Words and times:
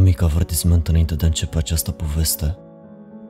Un 0.00 0.06
mic 0.06 0.22
avertisment 0.22 0.88
înainte 0.88 1.14
de 1.14 1.24
a 1.24 1.26
începe 1.26 1.58
această 1.58 1.90
poveste. 1.90 2.58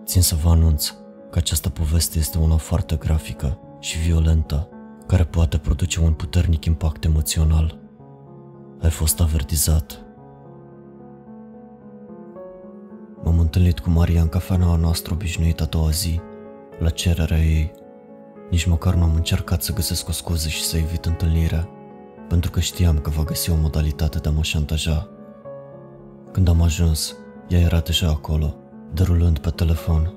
Țin 0.05 0.23
să 0.23 0.35
vă 0.35 0.49
anunț 0.49 0.95
că 1.31 1.39
această 1.39 1.69
poveste 1.69 2.19
este 2.19 2.39
una 2.39 2.57
foarte 2.57 2.97
grafică 2.97 3.59
și 3.81 3.99
violentă, 3.99 4.69
care 5.07 5.25
poate 5.25 5.59
produce 5.59 6.01
un 6.01 6.13
puternic 6.13 6.65
impact 6.65 7.05
emoțional. 7.05 7.79
Ai 8.81 8.91
fost 8.91 9.21
avertizat. 9.21 10.03
M-am 13.25 13.39
întâlnit 13.39 13.79
cu 13.79 13.91
Maria 13.91 14.21
în 14.21 14.29
cafeneaua 14.29 14.77
noastră 14.77 15.15
obișnuită 15.15 15.63
a 15.63 15.67
doua 15.67 15.91
zi, 15.91 16.21
la 16.79 16.89
cererea 16.89 17.39
ei. 17.39 17.73
Nici 18.51 18.65
măcar 18.65 18.95
nu 18.95 19.03
am 19.03 19.15
încercat 19.15 19.63
să 19.63 19.73
găsesc 19.73 20.09
o 20.09 20.13
scuză 20.13 20.49
și 20.49 20.63
să 20.63 20.77
evit 20.77 21.05
întâlnirea, 21.05 21.69
pentru 22.29 22.51
că 22.51 22.61
știam 22.61 22.99
că 22.99 23.11
va 23.11 23.23
găsi 23.23 23.51
o 23.51 23.57
modalitate 23.57 24.19
de 24.19 24.29
a 24.29 24.33
mă 24.33 24.43
șantaja. 24.43 25.09
Când 26.33 26.49
am 26.49 26.63
ajuns, 26.63 27.17
ea 27.49 27.59
era 27.61 27.81
deja 27.81 28.09
acolo, 28.09 28.55
derulând 28.93 29.39
pe 29.39 29.51
telefon. 29.51 30.15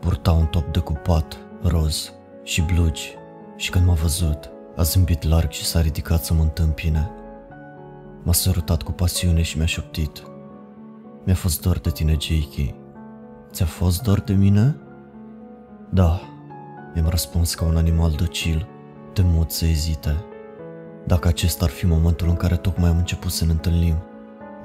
Purta 0.00 0.32
un 0.32 0.46
top 0.46 0.72
decupat, 0.72 1.38
roz 1.62 2.12
și 2.42 2.62
blugi 2.62 3.14
și 3.56 3.70
când 3.70 3.86
m-a 3.86 3.92
văzut, 3.92 4.50
a 4.76 4.82
zâmbit 4.82 5.22
larg 5.22 5.50
și 5.50 5.64
s-a 5.64 5.80
ridicat 5.80 6.24
să 6.24 6.34
mă 6.34 6.42
întâmpine. 6.42 7.10
M-a 8.22 8.32
sărutat 8.32 8.82
cu 8.82 8.92
pasiune 8.92 9.42
și 9.42 9.56
mi-a 9.56 9.66
șoptit. 9.66 10.22
Mi-a 11.24 11.34
fost 11.34 11.62
dor 11.62 11.78
de 11.78 11.90
tine, 11.90 12.16
Jakey. 12.20 12.74
Ți-a 13.50 13.66
fost 13.66 14.02
dor 14.02 14.20
de 14.20 14.32
mine? 14.32 14.76
Da, 15.90 16.20
mi-am 16.94 17.08
răspuns 17.08 17.54
ca 17.54 17.64
un 17.64 17.76
animal 17.76 18.10
docil, 18.10 18.66
temut 19.12 19.50
să 19.50 19.64
ezite. 19.66 20.24
Dacă 21.06 21.28
acesta 21.28 21.64
ar 21.64 21.70
fi 21.70 21.86
momentul 21.86 22.28
în 22.28 22.36
care 22.36 22.56
tocmai 22.56 22.88
am 22.88 22.96
început 22.96 23.30
să 23.30 23.44
ne 23.44 23.50
întâlnim, 23.50 23.96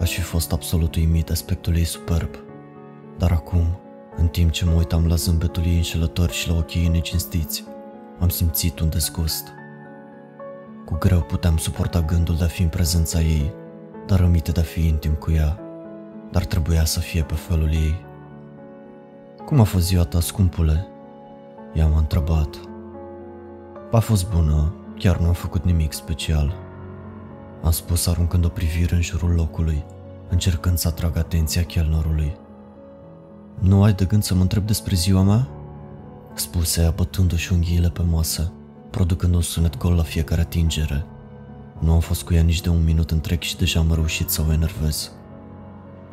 aș 0.01 0.13
fi 0.13 0.21
fost 0.21 0.51
absolut 0.51 0.95
uimit 0.95 1.29
aspectul 1.29 1.75
ei 1.75 1.83
superb. 1.83 2.29
Dar 3.17 3.31
acum, 3.31 3.79
în 4.17 4.27
timp 4.27 4.51
ce 4.51 4.65
mă 4.65 4.71
uitam 4.71 5.07
la 5.07 5.15
zâmbetul 5.15 5.63
ei 5.65 5.75
înșelător 5.75 6.29
și 6.29 6.49
la 6.49 6.55
ochii 6.55 6.81
ei 6.81 6.87
necinstiți, 6.87 7.63
am 8.19 8.29
simțit 8.29 8.79
un 8.79 8.89
dezgust. 8.89 9.47
Cu 10.85 10.95
greu 10.99 11.21
puteam 11.21 11.57
suporta 11.57 12.01
gândul 12.01 12.35
de 12.35 12.43
a 12.43 12.47
fi 12.47 12.61
în 12.61 12.69
prezența 12.69 13.19
ei, 13.19 13.53
dar 14.05 14.19
rămite 14.19 14.51
de 14.51 14.59
a 14.59 14.63
fi 14.63 14.87
intim 14.87 15.13
cu 15.13 15.31
ea, 15.31 15.59
dar 16.31 16.45
trebuia 16.45 16.85
să 16.85 16.99
fie 16.99 17.23
pe 17.23 17.33
felul 17.33 17.73
ei. 17.73 18.05
Cum 19.45 19.59
a 19.59 19.63
fost 19.63 19.85
ziua 19.85 20.03
ta, 20.03 20.19
scumpule? 20.19 20.87
Ea 21.73 21.87
m-a 21.87 21.97
întrebat. 21.97 22.59
A 23.91 23.99
fost 23.99 24.29
bună, 24.29 24.75
chiar 24.97 25.17
nu 25.17 25.27
am 25.27 25.33
făcut 25.33 25.63
nimic 25.63 25.93
special. 25.93 26.70
Am 27.63 27.71
spus 27.71 28.07
aruncând 28.07 28.45
o 28.45 28.49
privire 28.49 28.95
în 28.95 29.01
jurul 29.01 29.33
locului, 29.33 29.83
încercând 30.29 30.77
să 30.77 30.87
atrag 30.87 31.17
atenția 31.17 31.63
chelnerului. 31.63 32.37
Nu 33.59 33.83
ai 33.83 33.93
de 33.93 34.05
gând 34.05 34.23
să 34.23 34.35
mă 34.35 34.41
întreb 34.41 34.65
despre 34.65 34.95
ziua 34.95 35.21
mea? 35.21 35.47
Spuse 36.33 36.81
ea 36.81 36.91
bătându-și 36.91 37.53
unghiile 37.53 37.89
pe 37.89 38.01
masă, 38.01 38.51
producând 38.89 39.35
un 39.35 39.41
sunet 39.41 39.77
gol 39.77 39.93
la 39.93 40.03
fiecare 40.03 40.41
atingere. 40.41 41.05
Nu 41.79 41.93
am 41.93 41.99
fost 41.99 42.23
cu 42.23 42.33
ea 42.33 42.41
nici 42.41 42.61
de 42.61 42.69
un 42.69 42.83
minut 42.83 43.11
întreg 43.11 43.41
și 43.41 43.57
deja 43.57 43.79
am 43.79 43.93
reușit 43.93 44.29
să 44.29 44.43
o 44.47 44.51
enervez. 44.51 45.11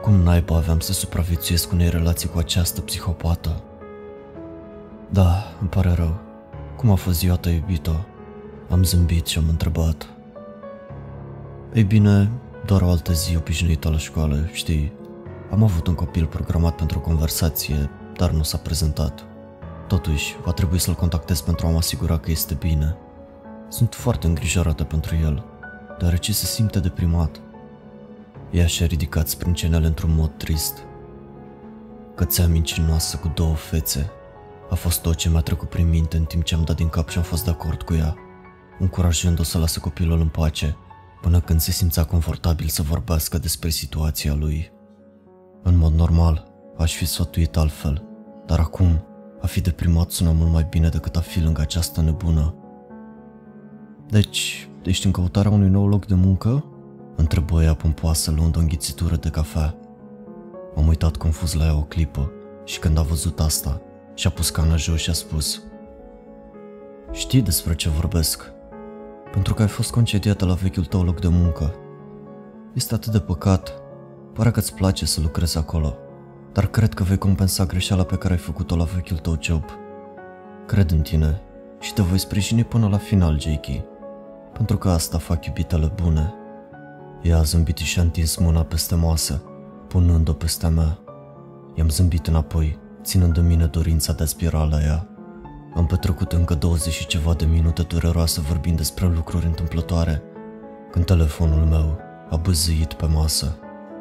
Cum 0.03 0.15
naiba 0.15 0.57
aveam 0.57 0.81
să 0.81 0.93
supraviețuiesc 0.93 1.73
unei 1.73 1.91
relații 1.91 2.29
cu 2.29 2.39
această 2.39 2.81
psihopată? 2.81 3.63
Da, 5.11 5.55
îmi 5.61 5.69
pare 5.69 5.93
rău. 5.93 6.19
Cum 6.77 6.91
a 6.91 6.95
fost 6.95 7.19
ziua 7.19 7.37
ta, 7.37 7.51
iubito? 7.51 8.07
Am 8.71 8.83
zâmbit 8.85 9.27
și 9.27 9.39
am 9.39 9.49
întrebat. 9.49 10.18
Ei 11.73 11.85
bine, 11.85 12.31
doar 12.65 12.83
o 12.83 12.91
altă 12.91 13.13
zi 13.13 13.37
obișnuită 13.37 13.91
la 13.91 13.99
școală, 13.99 14.49
știi. 14.53 14.93
Am 15.51 15.63
avut 15.63 15.87
un 15.87 15.95
copil 15.95 16.27
programat 16.27 16.75
pentru 16.75 16.99
o 16.99 17.01
conversație, 17.01 17.91
dar 18.17 18.31
nu 18.31 18.43
s-a 18.43 18.59
prezentat. 18.59 19.25
Totuși, 19.87 20.37
va 20.45 20.53
trebui 20.53 20.79
să-l 20.79 20.95
contactez 20.95 21.41
pentru 21.41 21.67
a 21.67 21.71
mă 21.71 21.77
asigura 21.77 22.19
că 22.19 22.31
este 22.31 22.55
bine. 22.55 22.97
Sunt 23.69 23.95
foarte 23.95 24.27
îngrijorată 24.27 24.85
pentru 24.85 25.17
el, 25.23 25.45
deoarece 25.99 26.33
se 26.33 26.45
simte 26.45 26.81
deprimat. 26.81 27.41
Ea 28.51 28.67
și-a 28.67 28.87
ridicat 28.87 29.29
sprâncenele 29.29 29.87
într-un 29.87 30.15
mod 30.15 30.31
trist. 30.37 30.79
Cățea 32.15 32.47
mincinoasă 32.47 33.17
cu 33.17 33.31
două 33.35 33.55
fețe 33.55 34.11
a 34.71 34.75
fost 34.75 35.03
tot 35.03 35.15
ce 35.15 35.29
mi-a 35.29 35.41
trecut 35.41 35.69
prin 35.69 35.89
minte 35.89 36.17
în 36.17 36.25
timp 36.25 36.45
ce 36.45 36.55
am 36.55 36.65
dat 36.65 36.77
din 36.77 36.89
cap 36.89 37.09
și 37.09 37.19
am 37.19 37.25
fost 37.25 37.45
de 37.45 37.51
acord 37.51 37.83
cu 37.83 37.95
ea, 37.95 38.15
încurajând-o 38.79 39.43
să 39.43 39.59
lasă 39.59 39.81
copilul 39.81 40.21
în 40.21 40.29
pace, 40.29 40.77
până 41.21 41.41
când 41.41 41.61
se 41.61 41.71
simțea 41.71 42.05
confortabil 42.05 42.67
să 42.67 42.83
vorbească 42.83 43.39
despre 43.39 43.69
situația 43.69 44.35
lui. 44.35 44.73
În 45.63 45.77
mod 45.77 45.95
normal, 45.95 46.53
aș 46.79 46.95
fi 46.95 47.07
sfătuit 47.07 47.57
altfel, 47.57 48.05
dar 48.47 48.59
acum, 48.59 49.03
a 49.41 49.47
fi 49.47 49.61
deprimat 49.61 50.11
sună 50.11 50.33
mult 50.33 50.53
mai 50.53 50.67
bine 50.71 50.89
decât 50.89 51.17
a 51.17 51.21
fi 51.21 51.41
lângă 51.41 51.61
această 51.61 52.01
nebună. 52.01 52.55
Deci, 54.09 54.69
ești 54.83 55.07
în 55.07 55.13
căutarea 55.13 55.51
unui 55.51 55.69
nou 55.69 55.89
loc 55.89 56.07
de 56.07 56.15
muncă? 56.15 56.65
Întrebă 57.17 57.63
ea 57.63 57.75
pompoasă 57.75 58.31
luând 58.31 58.57
o 58.57 58.61
înghițitură 58.61 59.17
de 59.17 59.29
cafea. 59.29 59.75
Am 60.77 60.87
uitat 60.87 61.17
confuz 61.17 61.53
la 61.53 61.65
ea 61.65 61.77
o 61.77 61.83
clipă 61.83 62.31
și 62.65 62.79
când 62.79 62.99
a 62.99 63.03
văzut 63.03 63.41
asta, 63.41 63.81
și-a 64.15 64.31
pus 64.31 64.51
cana 64.51 64.77
jos 64.77 65.01
și 65.01 65.11
a 65.11 65.13
spus 65.13 65.63
Știi 67.13 67.43
despre 67.43 67.75
ce 67.75 67.89
vorbesc, 67.89 68.53
pentru 69.33 69.55
că 69.55 69.63
ai 69.63 69.69
fost 69.69 69.91
concediată 69.91 70.45
la 70.45 70.55
vechiul 70.55 70.85
tău 70.85 71.03
loc 71.03 71.21
de 71.21 71.29
muncă. 71.29 71.75
Este 72.75 72.95
atât 72.95 73.13
de 73.13 73.19
păcat, 73.19 73.83
pare 74.33 74.51
că 74.51 74.59
îți 74.59 74.75
place 74.75 75.07
să 75.07 75.21
lucrezi 75.21 75.59
acolo, 75.59 75.97
dar 76.53 76.67
cred 76.67 76.95
că 76.95 77.03
vei 77.03 77.19
compensa 77.19 77.65
greșeala 77.65 78.03
pe 78.03 78.17
care 78.17 78.33
ai 78.33 78.39
făcut-o 78.39 78.77
la 78.77 78.85
vechiul 78.85 79.17
tău 79.17 79.39
job. 79.41 79.65
Cred 80.67 80.91
în 80.91 81.01
tine 81.01 81.41
și 81.81 81.93
te 81.93 82.03
voi 82.03 82.19
sprijini 82.19 82.65
până 82.65 82.89
la 82.89 82.97
final, 82.97 83.41
Jakey, 83.41 83.85
pentru 84.53 84.79
că 84.79 84.91
asta 84.91 85.19
fac 85.19 85.47
iubitele 85.47 85.93
bune. 86.03 86.35
Ea 87.23 87.39
a 87.39 87.43
zâmbit 87.43 87.77
și 87.77 87.99
a 87.99 88.03
întins 88.03 88.37
mâna 88.37 88.63
peste 88.63 88.95
masă, 88.95 89.43
punând-o 89.89 90.33
peste 90.33 90.69
mea. 90.69 90.99
I-am 91.75 91.89
zâmbit 91.89 92.27
înapoi 92.27 92.79
ținând 93.03 93.37
în 93.37 93.47
mine 93.47 93.67
dorința 93.67 94.13
de 94.13 94.23
a 94.23 94.27
spira 94.27 94.65
la 94.65 94.83
ea. 94.83 95.09
Am 95.75 95.87
petrecut 95.87 96.33
încă 96.33 96.55
20 96.55 96.93
și 96.93 97.07
ceva 97.07 97.35
de 97.35 97.45
minute 97.45 97.83
dureroase 97.83 98.41
vorbind 98.41 98.77
despre 98.77 99.07
lucruri 99.07 99.47
întâmplătoare, 99.47 100.23
când 100.91 101.05
telefonul 101.05 101.65
meu 101.65 101.99
a 102.31 102.37
băzâit 102.37 102.93
pe 102.93 103.07
masă. 103.07 103.59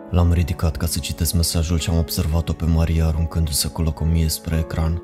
L-am 0.10 0.34
ridicat 0.34 0.78
ca 0.78 0.86
să 0.86 1.00
citesc 1.00 1.34
mesajul 1.34 1.78
și 1.78 1.90
am 1.90 1.98
observat-o 1.98 2.54
pe 2.54 2.66
Maria 2.66 3.06
aruncându-se 3.06 3.68
cu 3.68 3.82
locomie 3.82 4.28
spre 4.28 4.58
ecran. 4.58 5.02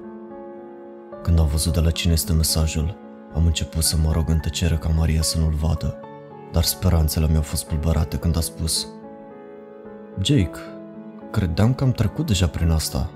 Când 1.24 1.40
am 1.40 1.48
văzut 1.48 1.74
de 1.74 1.80
la 1.80 1.92
cine 1.92 2.14
este 2.14 2.34
mesajul, 2.34 2.98
am 3.34 3.46
început 3.46 3.84
să 3.84 3.98
mă 4.04 4.12
rog 4.12 4.30
în 4.30 4.40
tăcere 4.40 4.76
ca 4.76 4.90
Maria 4.90 5.22
să 5.22 5.40
nu-l 5.40 5.54
vadă, 5.54 6.00
dar 6.52 6.64
speranțele 6.64 7.28
mi-au 7.28 7.42
fost 7.42 7.66
pulberate 7.66 8.18
când 8.18 8.38
a 8.38 8.42
spus 8.42 8.88
Jake, 10.22 10.60
credeam 11.32 11.74
că 11.74 11.84
am 11.84 11.92
trecut 11.92 12.26
deja 12.26 12.48
prin 12.48 12.70
asta, 12.70 13.10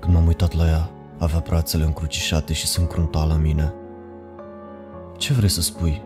când 0.00 0.14
m-am 0.14 0.26
uitat 0.26 0.52
la 0.52 0.66
ea, 0.66 0.90
avea 1.18 1.42
brațele 1.46 1.84
încrucișate 1.84 2.52
și 2.52 2.66
se 2.66 2.80
încrunta 2.80 3.24
la 3.24 3.36
mine. 3.36 3.72
Ce 5.16 5.32
vrei 5.32 5.48
să 5.48 5.60
spui? 5.60 6.02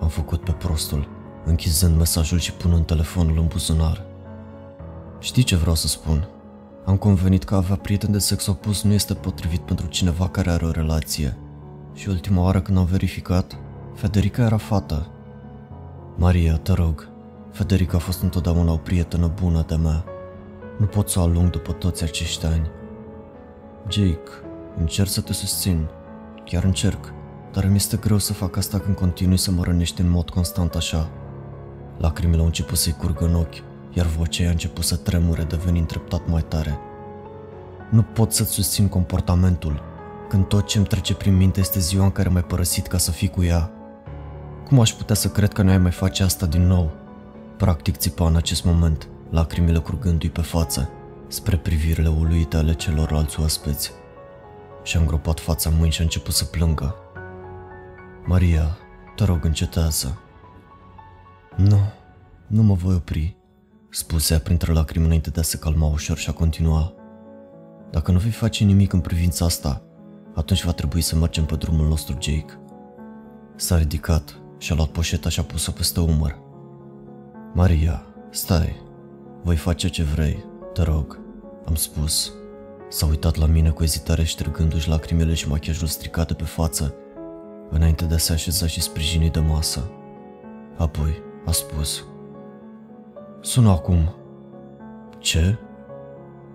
Am 0.00 0.08
făcut 0.08 0.44
pe 0.44 0.52
prostul, 0.52 1.08
închizând 1.44 1.96
mesajul 1.96 2.38
și 2.38 2.52
punând 2.52 2.86
telefonul 2.86 3.38
în 3.38 3.46
buzunar. 3.46 4.04
Știi 5.18 5.42
ce 5.42 5.56
vreau 5.56 5.74
să 5.74 5.86
spun? 5.86 6.28
Am 6.84 6.96
convenit 6.96 7.44
că 7.44 7.54
avea 7.54 7.76
prieten 7.76 8.12
de 8.12 8.18
sex 8.18 8.46
opus 8.46 8.82
nu 8.82 8.92
este 8.92 9.14
potrivit 9.14 9.60
pentru 9.60 9.86
cineva 9.86 10.28
care 10.28 10.50
are 10.50 10.64
o 10.64 10.70
relație. 10.70 11.36
Și 11.94 12.08
ultima 12.08 12.42
oară 12.42 12.60
când 12.60 12.78
am 12.78 12.84
verificat, 12.84 13.58
Federica 13.94 14.42
era 14.42 14.56
fată. 14.56 15.06
Maria, 16.16 16.56
te 16.56 16.72
rog, 16.72 17.08
Federica 17.52 17.96
a 17.96 18.00
fost 18.00 18.22
întotdeauna 18.22 18.72
o 18.72 18.76
prietenă 18.76 19.32
bună 19.42 19.64
de 19.66 19.74
mea. 19.74 20.04
Nu 20.78 20.86
pot 20.86 21.08
să 21.08 21.18
o 21.18 21.22
alung 21.22 21.50
după 21.50 21.72
toți 21.72 22.02
acești 22.04 22.46
ani. 22.46 22.70
Jake, 23.88 24.30
încerc 24.78 25.08
să 25.08 25.20
te 25.20 25.32
susțin. 25.32 25.86
Chiar 26.44 26.64
încerc, 26.64 27.12
dar 27.52 27.64
îmi 27.64 27.76
este 27.76 27.96
greu 27.96 28.18
să 28.18 28.32
fac 28.32 28.56
asta 28.56 28.78
când 28.78 28.96
continui 28.96 29.36
să 29.36 29.50
mă 29.50 29.62
rănești 29.64 30.00
în 30.00 30.10
mod 30.10 30.30
constant 30.30 30.74
așa. 30.74 31.10
Lacrimile 31.98 32.40
au 32.40 32.46
început 32.46 32.78
să-i 32.78 32.92
curgă 32.92 33.24
în 33.24 33.34
ochi, 33.34 33.62
iar 33.92 34.06
vocea 34.06 34.46
a 34.46 34.50
început 34.50 34.84
să 34.84 34.96
tremure, 34.96 35.42
devenind 35.42 35.86
treptat 35.86 36.28
mai 36.28 36.42
tare. 36.42 36.78
Nu 37.90 38.02
pot 38.02 38.32
să-ți 38.32 38.52
susțin 38.52 38.88
comportamentul, 38.88 39.82
când 40.28 40.46
tot 40.46 40.66
ce 40.66 40.78
îmi 40.78 40.86
trece 40.86 41.14
prin 41.14 41.36
minte 41.36 41.60
este 41.60 41.80
ziua 41.80 42.04
în 42.04 42.10
care 42.10 42.28
m-ai 42.28 42.44
părăsit 42.44 42.86
ca 42.86 42.98
să 42.98 43.10
fii 43.10 43.28
cu 43.28 43.42
ea. 43.42 43.70
Cum 44.68 44.80
aș 44.80 44.92
putea 44.92 45.14
să 45.14 45.28
cred 45.28 45.52
că 45.52 45.62
nu 45.62 45.70
ai 45.70 45.78
mai 45.78 45.90
face 45.90 46.22
asta 46.22 46.46
din 46.46 46.66
nou? 46.66 46.90
Practic 47.56 47.96
țipa 47.96 48.26
în 48.26 48.36
acest 48.36 48.64
moment, 48.64 49.08
lacrimile 49.30 49.78
curgându-i 49.78 50.30
pe 50.30 50.40
față 50.40 50.90
spre 51.28 51.56
privirile 51.56 52.08
uluite 52.08 52.56
ale 52.56 52.74
celorlalți 52.74 53.40
oaspeți. 53.40 53.92
Și-a 54.82 55.00
îngropat 55.00 55.40
fața 55.40 55.70
în 55.70 55.76
mâini 55.76 55.92
și 55.92 56.00
a 56.00 56.04
început 56.04 56.34
să 56.34 56.44
plângă. 56.44 56.94
Maria, 58.24 58.78
te 59.16 59.24
rog, 59.24 59.44
încetează. 59.44 60.20
Nu, 61.56 61.78
nu 62.46 62.62
mă 62.62 62.74
voi 62.74 62.94
opri. 62.94 63.36
spuse 63.90 64.38
printre 64.38 64.72
lacrimi 64.72 65.04
înainte 65.04 65.30
de 65.30 65.40
a 65.40 65.42
se 65.42 65.58
calma 65.58 65.86
ușor 65.86 66.16
și 66.16 66.28
a 66.28 66.32
continua. 66.32 66.92
Dacă 67.90 68.12
nu 68.12 68.18
vei 68.18 68.30
face 68.30 68.64
nimic 68.64 68.92
în 68.92 69.00
privința 69.00 69.44
asta, 69.44 69.82
atunci 70.34 70.64
va 70.64 70.72
trebui 70.72 71.00
să 71.00 71.16
mergem 71.16 71.44
pe 71.44 71.54
drumul 71.54 71.86
nostru, 71.88 72.16
Jake. 72.20 72.60
S-a 73.56 73.78
ridicat 73.78 74.40
și 74.58 74.72
a 74.72 74.74
luat 74.74 74.88
poșeta 74.88 75.28
și 75.28 75.40
a 75.40 75.42
pus-o 75.42 75.72
peste 75.72 76.00
umăr. 76.00 76.38
Maria, 77.54 78.02
stai, 78.30 78.82
voi 79.42 79.56
face 79.56 79.88
ce 79.88 80.02
vrei, 80.02 80.44
te 80.76 80.82
rog, 80.82 81.18
am 81.66 81.74
spus. 81.74 82.32
S-a 82.88 83.06
uitat 83.06 83.36
la 83.36 83.46
mine 83.46 83.70
cu 83.70 83.82
ezitare 83.82 84.24
ștergându-și 84.24 84.88
lacrimile 84.88 85.34
și 85.34 85.48
machiajul 85.48 85.86
stricat 85.86 86.26
de 86.26 86.34
pe 86.34 86.44
față, 86.44 86.94
înainte 87.70 88.04
de 88.04 88.14
a 88.14 88.18
se 88.18 88.32
așeza 88.32 88.66
și 88.66 88.80
sprijini 88.80 89.30
de 89.30 89.40
masă. 89.40 89.90
Apoi 90.76 91.22
a 91.46 91.50
spus, 91.50 92.04
Sună 93.40 93.70
acum. 93.70 94.14
Ce? 95.18 95.58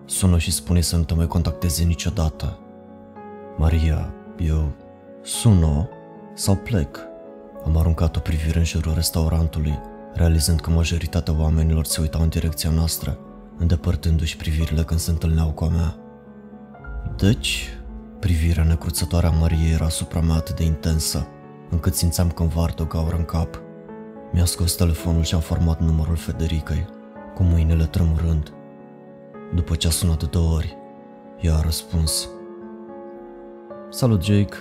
Sună 0.06 0.38
și 0.38 0.52
spune 0.52 0.82
să 0.82 0.96
nu 0.96 1.04
te 1.04 1.14
mai 1.14 1.28
contacteze 1.28 1.84
niciodată. 1.84 2.60
Maria, 3.58 4.14
eu 4.38 4.72
sună 5.22 5.90
sau 6.34 6.56
plec? 6.56 7.00
Am 7.66 7.78
aruncat 7.78 8.16
o 8.16 8.20
privire 8.20 8.58
în 8.58 8.66
jurul 8.66 8.94
restaurantului, 8.94 9.80
realizând 10.14 10.60
că 10.60 10.70
majoritatea 10.70 11.36
oamenilor 11.40 11.86
se 11.86 12.02
uitau 12.02 12.22
în 12.22 12.30
direcția 12.30 12.70
noastră, 12.70 13.18
îndepărtându-și 13.58 14.38
privirile 14.38 14.84
când 14.84 15.00
se 15.00 15.12
întâlneau 15.12 15.50
cu 15.52 15.64
a 15.64 15.68
mea. 15.68 15.96
Deci, 17.18 17.70
privirea 18.20 18.64
necruțătoare 18.64 19.28
a 19.28 19.32
Mariei 19.32 19.74
era 19.74 19.86
asupra 19.86 20.20
mea 20.20 20.36
atât 20.36 20.56
de 20.56 20.64
intensă, 20.64 21.28
încât 21.70 21.96
simțeam 21.96 22.30
că 22.30 22.42
îmi 22.42 22.52
vard 22.52 22.80
o 22.80 22.86
gaură 22.86 23.16
în 23.16 23.26
cap. 23.26 23.62
Mi-a 24.32 24.46
scos 24.46 24.76
telefonul 24.76 25.24
și 25.24 25.36
am 25.36 25.42
format 25.42 25.82
numărul 25.82 26.16
Federicăi, 26.16 26.88
cu 27.36 27.44
mâinile 27.44 27.86
tremurând. 27.86 28.54
După 29.56 29.76
ce 29.76 29.88
a 29.88 29.92
sunat 29.92 30.20
de 30.20 30.26
două 30.26 30.54
ori, 30.54 30.78
ea 31.40 31.56
a 31.56 31.62
răspuns. 31.62 32.30
Salut, 33.90 34.24
Jake, 34.24 34.58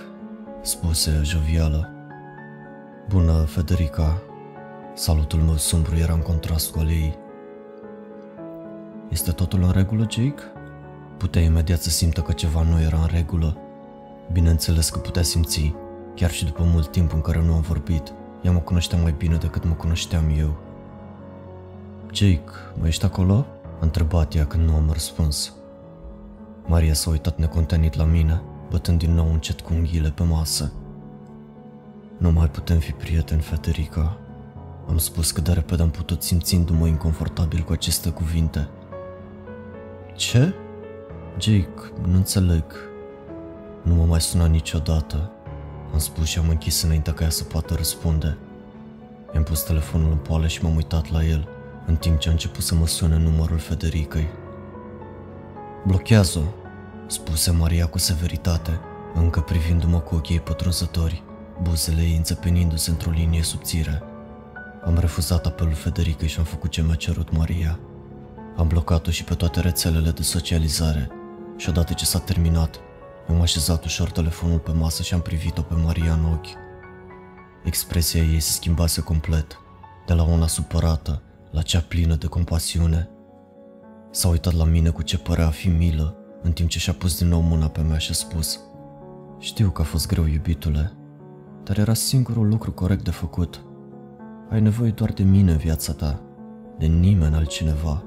spuse 0.61 1.19
jovială. 1.23 1.89
Bună, 3.09 3.33
Federica. 3.33 4.21
Salutul 4.93 5.39
meu 5.39 5.55
sumbru 5.55 5.95
era 5.95 6.13
în 6.13 6.21
contrast 6.21 6.71
cu 6.71 6.79
al 6.79 6.89
ei. 6.89 7.17
Este 9.11 9.31
totul 9.31 9.63
în 9.63 9.71
regulă, 9.71 10.01
Jake? 10.09 10.41
Putea 11.17 11.41
imediat 11.41 11.81
să 11.81 11.89
simtă 11.89 12.21
că 12.21 12.31
ceva 12.31 12.61
nu 12.61 12.81
era 12.81 12.97
în 12.97 13.07
regulă. 13.11 13.57
Bineînțeles 14.31 14.89
că 14.89 14.99
putea 14.99 15.21
simți, 15.21 15.73
chiar 16.15 16.31
și 16.31 16.45
după 16.45 16.63
mult 16.63 16.91
timp 16.91 17.13
în 17.13 17.21
care 17.21 17.41
nu 17.41 17.53
am 17.53 17.61
vorbit. 17.61 18.13
Ea 18.41 18.51
mă 18.51 18.59
cunoștea 18.59 18.97
mai 18.97 19.15
bine 19.17 19.35
decât 19.35 19.65
mă 19.65 19.73
cunoșteam 19.73 20.23
eu. 20.37 20.57
Jake, 22.13 22.51
mai 22.79 22.87
ești 22.87 23.05
acolo? 23.05 23.45
A 23.63 23.79
întrebat 23.79 24.35
ea 24.35 24.45
când 24.45 24.67
nu 24.67 24.75
am 24.75 24.89
răspuns. 24.91 25.53
Maria 26.65 26.93
s-a 26.93 27.09
uitat 27.09 27.37
necontenit 27.37 27.95
la 27.95 28.03
mine, 28.03 28.41
bătând 28.69 28.99
din 28.99 29.13
nou 29.13 29.31
încet 29.31 29.61
cu 29.61 29.73
unghiile 29.73 30.09
pe 30.09 30.23
masă. 30.23 30.71
Nu 32.17 32.31
mai 32.31 32.49
putem 32.49 32.79
fi 32.79 32.91
prieteni, 32.91 33.41
Federica. 33.41 34.17
Am 34.87 34.97
spus 34.97 35.31
că 35.31 35.41
de 35.41 35.51
repede 35.51 35.81
am 35.81 35.89
putut 35.89 36.23
simțindu-mă 36.23 36.87
inconfortabil 36.87 37.61
cu 37.61 37.71
aceste 37.71 38.09
cuvinte. 38.09 38.69
Ce? 40.15 40.53
Jake, 41.39 41.91
nu 42.05 42.15
înțeleg. 42.15 42.63
Nu 43.81 43.93
mă 43.93 44.03
mai 44.03 44.21
suna 44.21 44.45
niciodată. 44.45 45.31
Am 45.93 45.99
spus 45.99 46.25
și 46.25 46.39
am 46.39 46.49
închis 46.49 46.81
înainte 46.81 47.11
ca 47.11 47.23
ea 47.23 47.29
să 47.29 47.43
poată 47.43 47.73
răspunde. 47.73 48.37
I-am 49.33 49.43
pus 49.43 49.61
telefonul 49.61 50.11
în 50.11 50.17
poală 50.17 50.47
și 50.47 50.63
m-am 50.63 50.75
uitat 50.75 51.11
la 51.11 51.23
el, 51.23 51.47
în 51.85 51.95
timp 51.95 52.19
ce 52.19 52.29
a 52.29 52.31
început 52.31 52.63
să 52.63 52.75
mă 52.75 52.87
sune 52.87 53.17
numărul 53.17 53.57
Federicăi. 53.57 54.27
Blochează-o, 55.85 56.41
spuse 57.07 57.51
Maria 57.51 57.85
cu 57.85 57.97
severitate, 57.97 58.79
încă 59.13 59.39
privindu-mă 59.39 59.99
cu 59.99 60.15
ochii 60.15 60.39
pătrunzători, 60.39 61.23
buzele 61.61 62.01
ei 62.01 62.15
înțepenindu-se 62.15 62.89
într-o 62.89 63.11
linie 63.11 63.41
subțire. 63.43 64.03
Am 64.85 64.97
refuzat 64.97 65.45
apelul 65.45 65.73
Federicăi 65.73 66.27
și 66.27 66.39
am 66.39 66.45
făcut 66.45 66.69
ce 66.69 66.81
mi-a 66.81 66.95
cerut 66.95 67.37
Maria. 67.37 67.79
Am 68.57 68.67
blocat-o 68.67 69.11
și 69.11 69.23
pe 69.23 69.33
toate 69.33 69.59
rețelele 69.59 70.09
de 70.09 70.21
socializare 70.21 71.09
și 71.57 71.69
odată 71.69 71.93
ce 71.93 72.05
s-a 72.05 72.19
terminat, 72.19 72.79
am 73.27 73.41
așezat 73.41 73.85
ușor 73.85 74.11
telefonul 74.11 74.59
pe 74.59 74.71
masă 74.71 75.03
și 75.03 75.13
am 75.13 75.21
privit-o 75.21 75.61
pe 75.61 75.73
Maria 75.73 76.13
în 76.13 76.25
ochi. 76.33 76.47
Expresia 77.63 78.21
ei 78.21 78.39
se 78.39 78.51
schimbase 78.51 79.01
complet, 79.01 79.59
de 80.05 80.13
la 80.13 80.23
una 80.23 80.47
supărată 80.47 81.21
la 81.51 81.61
cea 81.61 81.79
plină 81.79 82.15
de 82.15 82.27
compasiune. 82.27 83.09
S-a 84.11 84.27
uitat 84.27 84.53
la 84.53 84.63
mine 84.63 84.89
cu 84.89 85.01
ce 85.01 85.17
părea 85.17 85.45
a 85.45 85.49
fi 85.49 85.67
milă, 85.67 86.15
în 86.41 86.51
timp 86.51 86.69
ce 86.69 86.79
și-a 86.79 86.93
pus 86.93 87.17
din 87.17 87.27
nou 87.27 87.41
mâna 87.41 87.67
pe 87.67 87.81
mea 87.81 87.97
și 87.97 88.11
a 88.11 88.13
spus 88.13 88.59
Știu 89.39 89.69
că 89.69 89.81
a 89.81 89.85
fost 89.85 90.07
greu, 90.07 90.25
iubitule, 90.25 90.93
dar 91.63 91.77
era 91.77 91.93
singurul 91.93 92.47
lucru 92.47 92.71
corect 92.71 93.03
de 93.03 93.11
făcut. 93.11 93.63
Ai 94.49 94.61
nevoie 94.61 94.91
doar 94.91 95.11
de 95.11 95.23
mine 95.23 95.51
în 95.51 95.57
viața 95.57 95.93
ta, 95.93 96.21
de 96.77 96.85
nimeni 96.85 97.35
altcineva. 97.35 98.03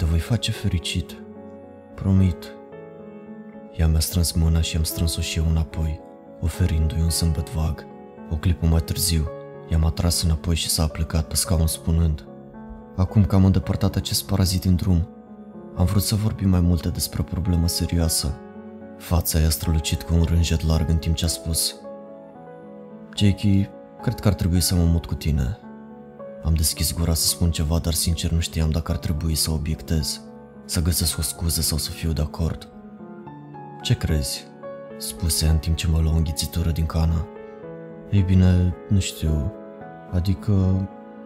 Te 0.00 0.06
voi 0.06 0.18
face 0.18 0.50
fericit, 0.50 1.16
promit. 1.94 2.54
Ea 3.76 3.86
mi-a 3.88 4.00
strâns 4.00 4.32
mâna 4.32 4.60
și 4.60 4.76
am 4.76 4.82
strâns-o 4.82 5.20
și 5.20 5.38
eu 5.38 5.44
înapoi, 5.48 6.00
oferindu-i 6.40 7.00
un 7.00 7.10
zâmbet 7.10 7.50
vag. 7.50 7.86
O 8.30 8.36
clipă 8.36 8.66
mai 8.66 8.80
târziu, 8.80 9.28
i-am 9.70 9.84
atras 9.84 10.22
înapoi 10.22 10.54
și 10.54 10.68
s-a 10.68 10.86
plecat 10.86 11.26
pe 11.26 11.34
scaun 11.34 11.66
spunând 11.66 12.26
Acum 12.96 13.24
că 13.24 13.34
am 13.34 13.44
îndepărtat 13.44 13.96
acest 13.96 14.26
parazit 14.26 14.60
din 14.60 14.74
drum, 14.74 15.08
am 15.76 15.84
vrut 15.84 16.02
să 16.02 16.14
vorbim 16.14 16.48
mai 16.48 16.60
multe 16.60 16.88
despre 16.88 17.20
o 17.20 17.24
problemă 17.24 17.68
serioasă. 17.68 18.34
Fața 18.98 19.38
i-a 19.38 19.50
strălucit 19.50 20.02
cu 20.02 20.14
un 20.14 20.22
rânjet 20.22 20.66
larg 20.66 20.88
în 20.88 20.96
timp 20.96 21.14
ce 21.14 21.24
a 21.24 21.28
spus 21.28 21.74
Jakey, 23.16 23.70
cred 24.02 24.20
că 24.20 24.28
ar 24.28 24.34
trebui 24.34 24.60
să 24.60 24.74
mă 24.74 24.84
mut 24.84 25.06
cu 25.06 25.14
tine. 25.14 25.58
Am 26.44 26.54
deschis 26.54 26.94
gura 26.94 27.14
să 27.14 27.26
spun 27.26 27.50
ceva, 27.50 27.78
dar 27.78 27.92
sincer 27.92 28.30
nu 28.30 28.40
știam 28.40 28.70
dacă 28.70 28.92
ar 28.92 28.98
trebui 28.98 29.34
să 29.34 29.50
obiectez, 29.50 30.20
să 30.64 30.82
găsesc 30.82 31.18
o 31.18 31.22
scuză 31.22 31.60
sau 31.60 31.78
să 31.78 31.90
fiu 31.90 32.12
de 32.12 32.20
acord. 32.20 32.68
Ce 33.82 33.94
crezi? 33.94 34.48
spuse 35.00 35.46
în 35.46 35.58
timp 35.58 35.76
ce 35.76 35.86
mă 35.86 35.98
lua 35.98 36.12
o 36.12 36.16
înghițitură 36.16 36.70
din 36.70 36.86
cană. 36.86 37.26
Ei 38.10 38.22
bine, 38.22 38.74
nu 38.88 38.98
știu, 38.98 39.52
adică 40.10 40.52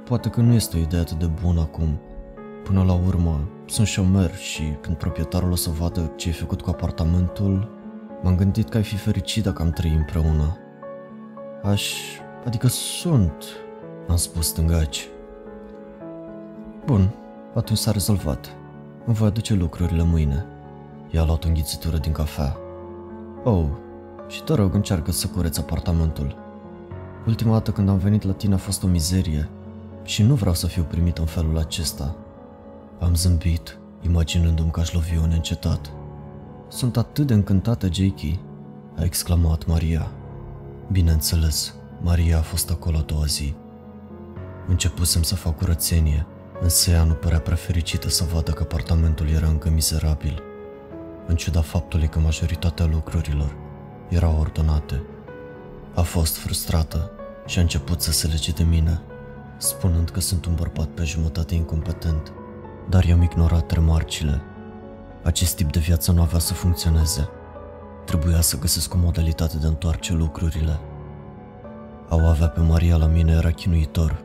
poate 0.04 0.28
că 0.28 0.40
nu 0.40 0.52
este 0.52 0.76
o 0.76 0.80
idee 0.80 1.00
atât 1.00 1.18
de 1.18 1.30
bună 1.42 1.60
acum. 1.60 2.00
Până 2.64 2.82
la 2.82 2.92
urmă, 2.92 3.48
sunt 3.66 3.86
șomer 3.86 4.36
și 4.36 4.62
când 4.80 4.96
proprietarul 4.96 5.50
o 5.50 5.54
să 5.54 5.70
vadă 5.70 6.12
ce 6.16 6.28
ai 6.28 6.34
făcut 6.34 6.60
cu 6.60 6.70
apartamentul, 6.70 7.70
m-am 8.22 8.36
gândit 8.36 8.68
că 8.68 8.76
ai 8.76 8.82
fi 8.82 8.96
fericit 8.96 9.44
dacă 9.44 9.62
am 9.62 9.70
trăi 9.70 9.94
împreună. 9.94 10.58
Aș... 11.62 11.92
adică 12.44 12.66
sunt, 12.66 13.44
am 14.08 14.16
spus 14.16 14.46
stângaci. 14.46 15.08
Bun, 16.84 17.10
atunci 17.54 17.78
s-a 17.78 17.90
rezolvat. 17.90 18.56
Îmi 19.06 19.16
voi 19.16 19.28
aduce 19.28 19.54
lucrurile 19.54 20.02
mâine. 20.02 20.46
I-a 21.10 21.24
luat 21.24 21.44
o 21.44 21.48
înghițitură 21.48 21.96
din 21.96 22.12
cafea. 22.12 22.56
Oh, 23.44 23.66
și 24.28 24.42
te 24.42 24.54
rog, 24.54 24.74
încearcă 24.74 25.12
să 25.12 25.26
cureți 25.26 25.60
apartamentul. 25.60 26.36
Ultima 27.26 27.52
dată 27.52 27.70
când 27.70 27.88
am 27.88 27.98
venit 27.98 28.22
la 28.22 28.32
tine 28.32 28.54
a 28.54 28.56
fost 28.56 28.82
o 28.82 28.86
mizerie 28.86 29.48
și 30.02 30.22
nu 30.22 30.34
vreau 30.34 30.54
să 30.54 30.66
fiu 30.66 30.82
primit 30.82 31.18
în 31.18 31.26
felul 31.26 31.58
acesta. 31.58 32.14
Am 33.00 33.14
zâmbit, 33.14 33.78
imaginându-mi 34.00 34.70
că 34.70 34.80
aș 34.80 34.92
lovi 34.92 35.18
o 35.22 35.26
neîncetat. 35.26 35.90
Sunt 36.68 36.96
atât 36.96 37.26
de 37.26 37.34
încântată, 37.34 37.86
Jakey, 37.92 38.40
a 38.96 39.04
exclamat 39.04 39.66
Maria. 39.66 40.10
Bineînțeles, 40.92 41.74
Maria 42.00 42.38
a 42.38 42.42
fost 42.42 42.70
acolo 42.70 42.96
a 42.96 43.00
doua 43.00 43.24
zi. 43.24 43.54
Începusem 44.68 45.22
să 45.22 45.34
fac 45.34 45.56
curățenie, 45.56 46.26
însă 46.60 46.90
ea 46.90 47.04
nu 47.04 47.12
părea 47.12 47.40
prea 47.40 47.56
fericită 47.56 48.08
să 48.08 48.24
vadă 48.32 48.50
că 48.50 48.62
apartamentul 48.62 49.28
era 49.28 49.46
încă 49.46 49.70
mizerabil 49.70 50.42
în 51.26 51.36
ciuda 51.36 51.60
faptului 51.60 52.08
că 52.08 52.18
majoritatea 52.18 52.86
lucrurilor 52.86 53.56
erau 54.08 54.36
ordonate. 54.40 55.02
A 55.94 56.02
fost 56.02 56.36
frustrată 56.36 57.10
și 57.46 57.58
a 57.58 57.60
început 57.60 58.00
să 58.00 58.12
se 58.12 58.26
lege 58.26 58.52
de 58.52 58.62
mine, 58.62 59.00
spunând 59.58 60.10
că 60.10 60.20
sunt 60.20 60.44
un 60.44 60.54
bărbat 60.54 60.86
pe 60.86 61.04
jumătate 61.04 61.54
incompetent, 61.54 62.32
dar 62.88 63.04
i-am 63.04 63.22
ignorat 63.22 63.70
remarcile. 63.70 64.40
Acest 65.22 65.56
tip 65.56 65.72
de 65.72 65.78
viață 65.78 66.12
nu 66.12 66.22
avea 66.22 66.38
să 66.38 66.54
funcționeze. 66.54 67.28
Trebuia 68.04 68.40
să 68.40 68.58
găsesc 68.58 68.94
o 68.94 68.98
modalitate 68.98 69.56
de 69.56 69.66
a 69.66 69.68
întoarce 69.68 70.12
lucrurile. 70.12 70.80
A 72.08 72.14
o 72.14 72.26
avea 72.26 72.48
pe 72.48 72.60
Maria 72.60 72.96
la 72.96 73.06
mine 73.06 73.32
era 73.32 73.50
chinuitor. 73.50 74.24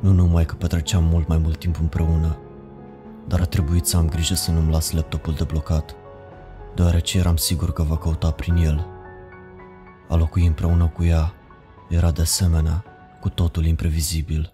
Nu 0.00 0.12
numai 0.12 0.44
că 0.44 0.54
petreceam 0.54 1.04
mult 1.04 1.28
mai 1.28 1.38
mult 1.38 1.58
timp 1.58 1.78
împreună, 1.80 2.38
dar 3.26 3.40
a 3.40 3.44
trebuit 3.44 3.86
să 3.86 3.96
am 3.96 4.08
grijă 4.08 4.34
să 4.34 4.50
nu-mi 4.50 4.72
las 4.72 4.90
laptopul 4.90 5.34
de 5.34 5.44
blocat 5.44 5.94
deoarece 6.74 7.18
eram 7.18 7.36
sigur 7.36 7.72
că 7.72 7.82
va 7.82 7.96
căuta 7.96 8.30
prin 8.30 8.56
el. 8.56 8.86
A 10.08 10.16
locui 10.16 10.46
împreună 10.46 10.86
cu 10.86 11.04
ea 11.04 11.32
era 11.88 12.10
de 12.10 12.20
asemenea 12.20 12.84
cu 13.20 13.28
totul 13.28 13.64
imprevizibil. 13.64 14.52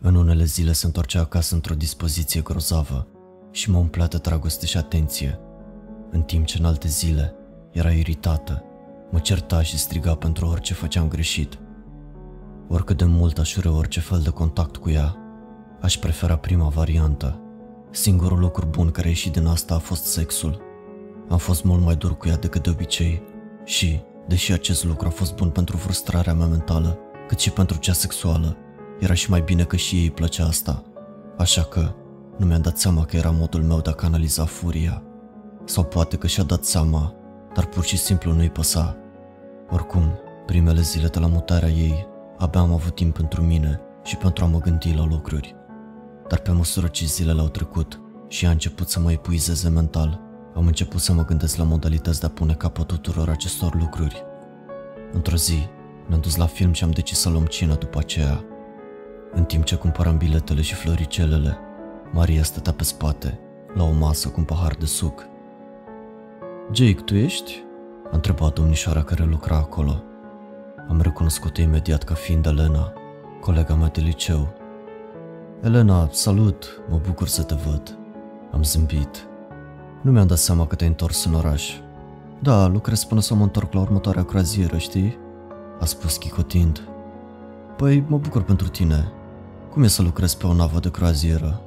În 0.00 0.14
unele 0.14 0.44
zile 0.44 0.72
se 0.72 0.86
întorcea 0.86 1.20
acasă 1.20 1.54
într-o 1.54 1.74
dispoziție 1.74 2.40
grozavă 2.40 3.06
și 3.50 3.70
mă 3.70 3.78
umplea 3.78 4.06
de 4.06 4.16
dragoste 4.16 4.66
și 4.66 4.76
atenție, 4.76 5.38
în 6.10 6.22
timp 6.22 6.46
ce 6.46 6.58
în 6.58 6.64
alte 6.64 6.88
zile 6.88 7.34
era 7.72 7.90
iritată, 7.92 8.64
mă 9.10 9.18
certa 9.18 9.62
și 9.62 9.78
striga 9.78 10.14
pentru 10.14 10.46
orice 10.46 10.74
făceam 10.74 11.08
greșit. 11.08 11.58
Oricât 12.68 12.96
de 12.96 13.04
mult 13.04 13.38
aș 13.38 13.56
ure 13.56 13.68
orice 13.68 14.00
fel 14.00 14.20
de 14.20 14.30
contact 14.30 14.76
cu 14.76 14.90
ea, 14.90 15.16
aș 15.80 15.96
prefera 15.96 16.36
prima 16.36 16.68
variantă. 16.68 17.40
Singurul 17.90 18.38
lucru 18.38 18.66
bun 18.66 18.90
care 18.90 19.06
a 19.06 19.10
ieșit 19.10 19.32
din 19.32 19.46
asta 19.46 19.74
a 19.74 19.78
fost 19.78 20.04
sexul. 20.04 20.62
Am 21.28 21.38
fost 21.38 21.64
mult 21.64 21.82
mai 21.82 21.96
dur 21.96 22.16
cu 22.16 22.28
ea 22.28 22.36
decât 22.36 22.62
de 22.62 22.70
obicei 22.70 23.22
și, 23.64 24.00
deși 24.28 24.52
acest 24.52 24.84
lucru 24.84 25.06
a 25.06 25.10
fost 25.10 25.34
bun 25.34 25.48
pentru 25.48 25.76
frustrarea 25.76 26.34
mea 26.34 26.46
mentală, 26.46 26.98
cât 27.28 27.38
și 27.38 27.50
pentru 27.50 27.78
cea 27.78 27.92
sexuală, 27.92 28.56
era 28.98 29.14
și 29.14 29.30
mai 29.30 29.40
bine 29.40 29.64
că 29.64 29.76
și 29.76 29.96
ei 29.96 30.10
plăcea 30.10 30.46
asta. 30.46 30.82
Așa 31.36 31.62
că 31.62 31.94
nu 32.36 32.46
mi-am 32.46 32.60
dat 32.60 32.78
seama 32.78 33.04
că 33.04 33.16
era 33.16 33.30
modul 33.30 33.62
meu 33.62 33.80
de 33.80 33.90
a 33.90 33.92
canaliza 33.92 34.44
furia. 34.44 35.02
Sau 35.64 35.84
poate 35.84 36.16
că 36.16 36.26
și-a 36.26 36.42
dat 36.42 36.64
seama, 36.64 37.14
dar 37.54 37.66
pur 37.66 37.84
și 37.84 37.96
simplu 37.96 38.32
nu-i 38.32 38.50
păsa. 38.50 38.96
Oricum, 39.70 40.18
primele 40.46 40.80
zile 40.80 41.06
de 41.06 41.18
la 41.18 41.26
mutarea 41.26 41.68
ei, 41.68 42.06
abia 42.38 42.60
am 42.60 42.72
avut 42.72 42.94
timp 42.94 43.16
pentru 43.16 43.42
mine 43.42 43.80
și 44.02 44.16
pentru 44.16 44.44
a 44.44 44.46
mă 44.46 44.58
gândi 44.58 44.94
la 44.96 45.04
lucruri. 45.04 45.56
Dar 46.28 46.38
pe 46.38 46.50
măsură 46.50 46.86
ce 46.86 47.04
zilele 47.04 47.40
au 47.40 47.48
trecut 47.48 48.00
și 48.28 48.46
a 48.46 48.50
început 48.50 48.88
să 48.88 49.00
mă 49.00 49.12
epuizeze 49.12 49.68
mental, 49.68 50.20
am 50.54 50.66
început 50.66 51.00
să 51.00 51.12
mă 51.12 51.24
gândesc 51.24 51.56
la 51.56 51.64
modalități 51.64 52.20
de 52.20 52.26
a 52.26 52.30
pune 52.30 52.54
capăt 52.54 52.86
tuturor 52.86 53.28
acestor 53.28 53.74
lucruri. 53.74 54.24
Într-o 55.12 55.36
zi, 55.36 55.68
ne-am 56.08 56.20
dus 56.20 56.36
la 56.36 56.46
film 56.46 56.72
și 56.72 56.84
am 56.84 56.90
decis 56.90 57.18
să 57.18 57.28
luăm 57.28 57.44
cină 57.44 57.74
după 57.74 57.98
aceea. 57.98 58.44
În 59.32 59.44
timp 59.44 59.64
ce 59.64 59.74
cumpăram 59.76 60.16
biletele 60.16 60.60
și 60.60 60.74
floricelele, 60.74 61.58
Maria 62.12 62.42
stătea 62.42 62.72
pe 62.72 62.84
spate, 62.84 63.40
la 63.74 63.82
o 63.82 63.92
masă 63.92 64.28
cu 64.28 64.34
un 64.38 64.44
pahar 64.44 64.74
de 64.78 64.86
suc. 64.86 65.26
Jake, 66.72 67.02
tu 67.04 67.14
ești? 67.14 67.64
A 68.04 68.10
întrebat 68.12 68.52
domnișoara 68.52 69.02
care 69.02 69.24
lucra 69.24 69.56
acolo. 69.56 70.02
Am 70.88 71.00
recunoscut-o 71.00 71.60
imediat 71.60 72.02
ca 72.02 72.14
fiind 72.14 72.46
Elena, 72.46 72.92
colega 73.40 73.74
mea 73.74 73.88
de 73.88 74.00
liceu. 74.00 74.48
Elena, 75.62 76.08
salut, 76.10 76.80
mă 76.90 77.00
bucur 77.06 77.28
să 77.28 77.42
te 77.42 77.54
văd. 77.54 77.98
Am 78.52 78.62
zâmbit. 78.62 79.26
Nu 80.02 80.10
mi-am 80.10 80.26
dat 80.26 80.38
seama 80.38 80.66
că 80.66 80.74
te-ai 80.74 80.88
întors 80.88 81.24
în 81.24 81.34
oraș. 81.34 81.72
Da, 82.42 82.66
lucrez 82.66 83.04
până 83.04 83.20
să 83.20 83.34
mă 83.34 83.42
întorc 83.42 83.72
la 83.72 83.80
următoarea 83.80 84.24
croazieră, 84.24 84.76
știi? 84.76 85.18
A 85.80 85.84
spus 85.84 86.16
chicotind. 86.16 86.80
Păi, 87.76 88.04
mă 88.08 88.18
bucur 88.18 88.42
pentru 88.42 88.68
tine. 88.68 89.12
Cum 89.70 89.82
e 89.82 89.86
să 89.86 90.02
lucrezi 90.02 90.36
pe 90.36 90.46
o 90.46 90.52
navă 90.52 90.78
de 90.78 90.90
croazieră? 90.90 91.60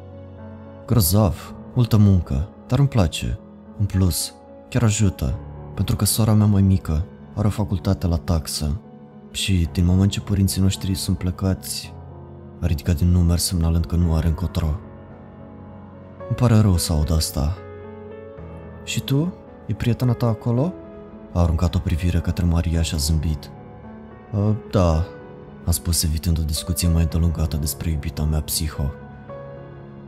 Grozav, 0.85 1.55
multă 1.73 1.97
muncă, 1.97 2.49
dar 2.67 2.79
îmi 2.79 2.87
place. 2.87 3.39
În 3.79 3.85
plus, 3.85 4.33
chiar 4.69 4.83
ajută, 4.83 5.39
pentru 5.73 5.95
că 5.95 6.05
sora 6.05 6.33
mea 6.33 6.45
mai 6.45 6.61
mică 6.61 7.05
are 7.35 7.47
o 7.47 7.49
facultate 7.49 8.07
la 8.07 8.17
taxă. 8.17 8.81
Și 9.31 9.67
din 9.71 9.85
moment 9.85 10.11
ce 10.11 10.21
părinții 10.21 10.61
noștri 10.61 10.95
sunt 10.95 11.17
plecați, 11.17 11.93
a 12.59 12.65
ridicat 12.65 12.95
din 12.95 13.07
număr 13.07 13.37
semnalând 13.37 13.85
că 13.85 13.95
nu 13.95 14.15
are 14.15 14.27
încotro. 14.27 14.79
Îmi 16.27 16.37
pare 16.37 16.57
rău 16.57 16.77
să 16.77 16.93
aud 16.93 17.11
asta. 17.11 17.57
Și 18.83 19.01
tu? 19.01 19.33
E 19.65 19.73
prietena 19.73 20.13
ta 20.13 20.27
acolo? 20.27 20.73
A 21.33 21.41
aruncat 21.41 21.75
o 21.75 21.79
privire 21.79 22.19
către 22.19 22.45
Maria 22.45 22.81
și 22.81 22.93
a 22.93 22.97
zâmbit. 22.97 23.49
Uh, 24.33 24.55
da, 24.71 25.05
a 25.65 25.71
spus 25.71 26.03
evitând 26.03 26.39
o 26.39 26.43
discuție 26.43 26.87
mai 26.87 27.03
îndelungată 27.03 27.57
despre 27.57 27.89
iubita 27.89 28.23
mea 28.23 28.41
psiho. 28.41 28.83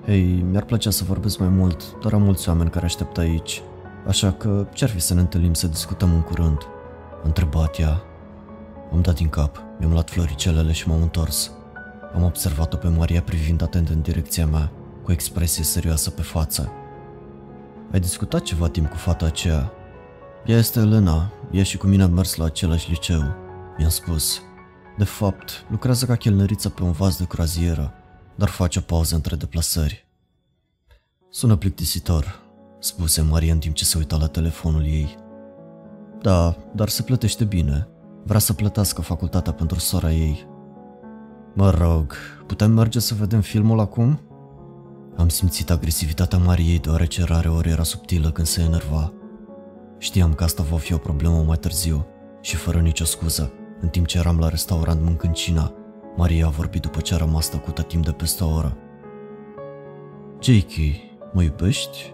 Hei, 0.06 0.46
mi-ar 0.50 0.64
plăcea 0.64 0.90
să 0.90 1.04
vorbesc 1.04 1.40
mai 1.40 1.48
mult, 1.48 2.02
dar 2.02 2.14
am 2.14 2.22
mulți 2.22 2.50
oameni 2.50 2.70
care 2.70 2.86
așteaptă 2.86 3.20
aici, 3.20 3.62
așa 4.08 4.32
că 4.32 4.68
ce-ar 4.74 4.90
fi 4.90 5.00
să 5.00 5.14
ne 5.14 5.20
întâlnim 5.20 5.54
să 5.54 5.68
discutăm 5.68 6.14
în 6.14 6.22
curând? 6.22 6.58
A 7.12 7.22
întrebat 7.24 7.80
ea. 7.80 8.04
Am 8.92 9.02
dat 9.02 9.16
din 9.16 9.30
cap, 9.30 9.64
mi-am 9.80 9.92
luat 9.92 10.10
floricelele 10.10 10.72
și 10.72 10.88
m-am 10.88 11.02
întors. 11.02 11.52
Am 12.14 12.24
observat-o 12.24 12.78
pe 12.78 12.88
Maria 12.88 13.22
privind 13.22 13.62
atent 13.62 13.90
în 13.90 14.02
direcția 14.02 14.46
mea, 14.46 14.72
cu 15.04 15.10
o 15.10 15.14
expresie 15.14 15.64
serioasă 15.64 16.10
pe 16.10 16.22
față. 16.22 16.72
Ai 17.92 18.00
discutat 18.00 18.42
ceva 18.42 18.68
timp 18.68 18.90
cu 18.90 18.96
fata 18.96 19.26
aceea? 19.26 19.72
Ea 20.46 20.58
este 20.58 20.80
Elena, 20.80 21.32
ea 21.52 21.64
și 21.64 21.78
cu 21.78 21.88
mine 21.88 22.04
a 22.04 22.08
mers 22.08 22.36
la 22.36 22.46
același 22.46 22.90
liceu, 22.90 23.36
mi-a 23.78 23.90
spus. 23.90 24.42
De 24.98 25.04
fapt, 25.04 25.66
lucrează 25.70 26.06
ca 26.06 26.16
chelnăriță 26.16 26.70
pe 26.70 26.84
un 26.84 26.92
vas 26.92 27.18
de 27.18 27.26
croazieră, 27.26 27.94
dar 28.36 28.50
face 28.50 28.80
o 28.80 28.82
pauză 28.82 29.16
între 29.16 29.36
deplasări. 29.36 30.08
Sună 31.30 31.56
plictisitor, 31.56 32.40
spuse 32.80 33.22
Maria 33.22 33.54
în 33.54 33.60
timp 33.60 33.76
ce 33.76 33.86
se 33.86 33.98
uita 33.98 34.18
la 34.18 34.28
telefonul 34.28 34.86
ei. 34.86 35.18
Da, 36.22 36.58
dar 36.76 36.90
se 36.90 37.02
plătește 37.02 37.44
bine. 37.44 37.88
Vrea 38.24 38.40
să 38.40 38.54
plătească 38.54 39.02
facultatea 39.02 39.54
pentru 39.54 39.80
sora 39.80 40.12
ei. 40.12 40.48
Mă 41.54 41.70
rog, 41.70 42.16
putem 42.46 42.72
merge 42.72 43.00
să 43.00 43.14
vedem 43.14 43.42
filmul 43.42 43.80
acum? 43.80 44.20
Am 45.18 45.30
simțit 45.30 45.70
agresivitatea 45.70 46.38
Mariei 46.38 46.80
deoarece 46.80 47.24
rare 47.24 47.50
ori 47.50 47.70
era 47.70 47.84
subtilă 47.84 48.32
când 48.32 48.48
se 48.48 48.62
enerva. 48.62 49.14
Știam 49.98 50.34
că 50.34 50.44
asta 50.44 50.64
va 50.64 50.78
fi 50.78 50.94
o 50.94 50.98
problemă 50.98 51.44
mai 51.48 51.58
târziu 51.58 52.06
și 52.42 52.56
fără 52.56 52.80
nicio 52.80 53.06
scuză. 53.06 53.52
În 53.82 53.90
timp 53.90 54.06
ce 54.06 54.18
eram 54.18 54.40
la 54.40 54.50
restaurant 54.50 55.02
mâncând 55.02 55.34
cina, 55.34 55.74
Maria 56.16 56.46
a 56.46 56.50
vorbit 56.50 56.82
după 56.82 57.00
ce 57.00 57.14
a 57.14 57.18
rămas 57.18 57.50
tăcută 57.50 57.82
timp 57.82 58.06
de 58.06 58.12
peste 58.12 58.44
o 58.44 58.54
oră. 58.56 58.78
Jakey, 60.40 61.18
mă 61.34 61.44
iubești? 61.44 62.14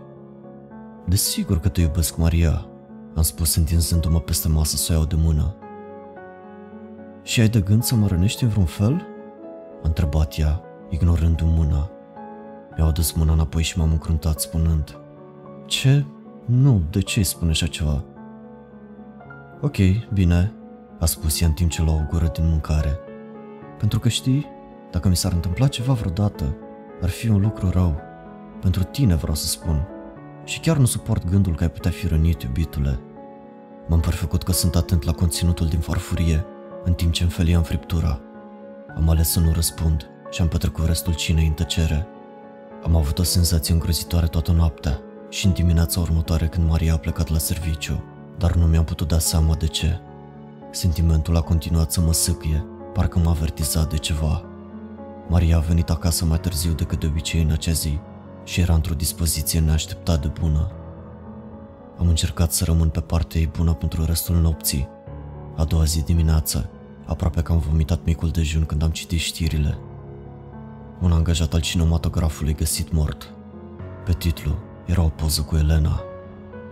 Desigur 1.08 1.60
că 1.60 1.70
te 1.70 1.82
iubesc, 1.82 2.18
Maria, 2.18 2.68
am 3.16 3.22
spus 3.22 3.56
întinzându-mă 3.56 4.20
peste 4.20 4.48
masă 4.48 4.76
să 4.76 4.92
o 4.92 4.96
iau 4.96 5.06
de 5.06 5.16
mână. 5.16 5.57
Și 7.28 7.40
ai 7.40 7.48
de 7.48 7.62
gând 7.62 7.84
să 7.84 7.96
mă 7.96 8.08
rănești 8.08 8.44
în 8.44 8.50
vreun 8.50 8.66
fel? 8.66 9.06
A 9.84 9.88
întrebat 9.88 10.38
ea, 10.38 10.62
ignorându-mi 10.90 11.54
mâna. 11.56 11.90
Mi-au 12.76 12.88
adus 12.88 13.12
mâna 13.12 13.34
înapoi 13.34 13.62
și 13.62 13.78
m-am 13.78 13.92
încruntat 13.92 14.40
spunând 14.40 14.98
Ce? 15.66 16.06
Nu, 16.46 16.82
de 16.90 17.02
ce 17.02 17.24
spune 17.24 17.50
așa 17.50 17.68
ceva? 17.68 18.04
Ok, 19.62 19.76
bine, 20.14 20.54
a 21.00 21.06
spus 21.06 21.42
ea 21.42 21.48
în 21.48 21.54
timp 21.54 21.70
ce 21.70 21.82
lua 21.82 21.94
o 21.94 22.06
gură 22.10 22.32
din 22.34 22.50
mâncare. 22.50 23.00
Pentru 23.78 24.00
că 24.00 24.10
știi, 24.10 24.46
dacă 24.92 25.08
mi 25.08 25.16
s-ar 25.16 25.32
întâmpla 25.32 25.68
ceva 25.68 25.94
vreodată, 25.94 26.56
ar 27.02 27.10
fi 27.10 27.30
un 27.30 27.42
lucru 27.42 27.70
rău. 27.70 27.96
Pentru 28.62 28.84
tine 28.84 29.16
vreau 29.16 29.36
să 29.36 29.48
spun. 29.48 29.88
Și 30.44 30.60
chiar 30.60 30.78
nu 30.78 30.86
suport 30.86 31.30
gândul 31.30 31.56
că 31.56 31.64
ai 31.64 31.72
putea 31.72 31.92
fi 31.92 32.08
rănit, 32.08 32.42
iubitule. 32.42 33.00
M-am 33.88 34.00
perfecut 34.00 34.44
că 34.44 34.52
sunt 34.52 34.76
atent 34.76 35.04
la 35.04 35.12
conținutul 35.12 35.68
din 35.68 35.80
farfurie, 35.80 36.46
în 36.88 36.94
timp 36.94 37.12
ce 37.12 37.24
înfeliam 37.24 37.64
friptura. 37.64 38.20
Am 38.96 39.10
ales 39.10 39.30
să 39.30 39.40
nu 39.40 39.52
răspund 39.52 40.10
și 40.30 40.42
am 40.42 40.48
petrecut 40.48 40.86
restul 40.86 41.14
cinei 41.14 41.48
în 41.48 41.54
tăcere. 41.54 42.08
Am 42.84 42.96
avut 42.96 43.20
o 43.20 43.24
senzație 43.24 43.74
îngrozitoare 43.74 44.28
toată 44.28 44.52
noaptea 44.52 45.00
și 45.30 45.46
în 45.46 45.52
dimineața 45.52 46.00
următoare 46.00 46.48
când 46.48 46.70
Maria 46.70 46.94
a 46.94 46.98
plecat 46.98 47.30
la 47.30 47.38
serviciu, 47.38 48.04
dar 48.38 48.56
nu 48.56 48.66
mi-am 48.66 48.84
putut 48.84 49.08
da 49.08 49.20
seama 49.20 49.56
de 49.56 49.68
ce. 49.68 50.00
Sentimentul 50.72 51.36
a 51.36 51.42
continuat 51.42 51.92
să 51.92 52.02
mă 52.02 52.14
sâcâie, 52.14 52.66
parcă 52.94 53.20
m-a 53.20 53.32
avertizat 53.32 53.90
de 53.90 53.98
ceva. 53.98 54.44
Maria 55.28 55.58
a 55.58 55.60
venit 55.60 55.90
acasă 55.90 56.26
mai 56.26 56.40
târziu 56.40 56.74
decât 56.74 57.00
de 57.00 57.06
obicei 57.06 57.42
în 57.42 57.52
acea 57.52 57.72
zi 57.72 58.00
și 58.44 58.60
era 58.60 58.74
într-o 58.74 58.94
dispoziție 58.94 59.60
neașteptat 59.60 60.22
de 60.22 60.32
bună. 60.40 60.72
Am 61.98 62.08
încercat 62.08 62.52
să 62.52 62.64
rămân 62.64 62.90
pe 62.90 63.00
partea 63.00 63.40
ei 63.40 63.48
bună 63.58 63.74
pentru 63.74 64.06
restul 64.06 64.36
nopții. 64.36 64.88
A 65.56 65.64
doua 65.64 65.84
zi 65.84 66.04
dimineață, 66.04 66.70
aproape 67.08 67.42
că 67.42 67.52
am 67.52 67.64
vomitat 67.70 68.00
micul 68.04 68.30
dejun 68.30 68.66
când 68.66 68.84
am 68.84 68.90
citit 68.90 69.20
știrile. 69.20 69.78
Un 71.02 71.12
angajat 71.12 71.54
al 71.54 71.60
cinematografului 71.60 72.56
găsit 72.56 72.92
mort. 72.92 73.34
Pe 74.06 74.14
titlu 74.14 74.56
era 74.86 75.02
o 75.02 75.08
poză 75.08 75.42
cu 75.42 75.56
Elena. 75.56 76.02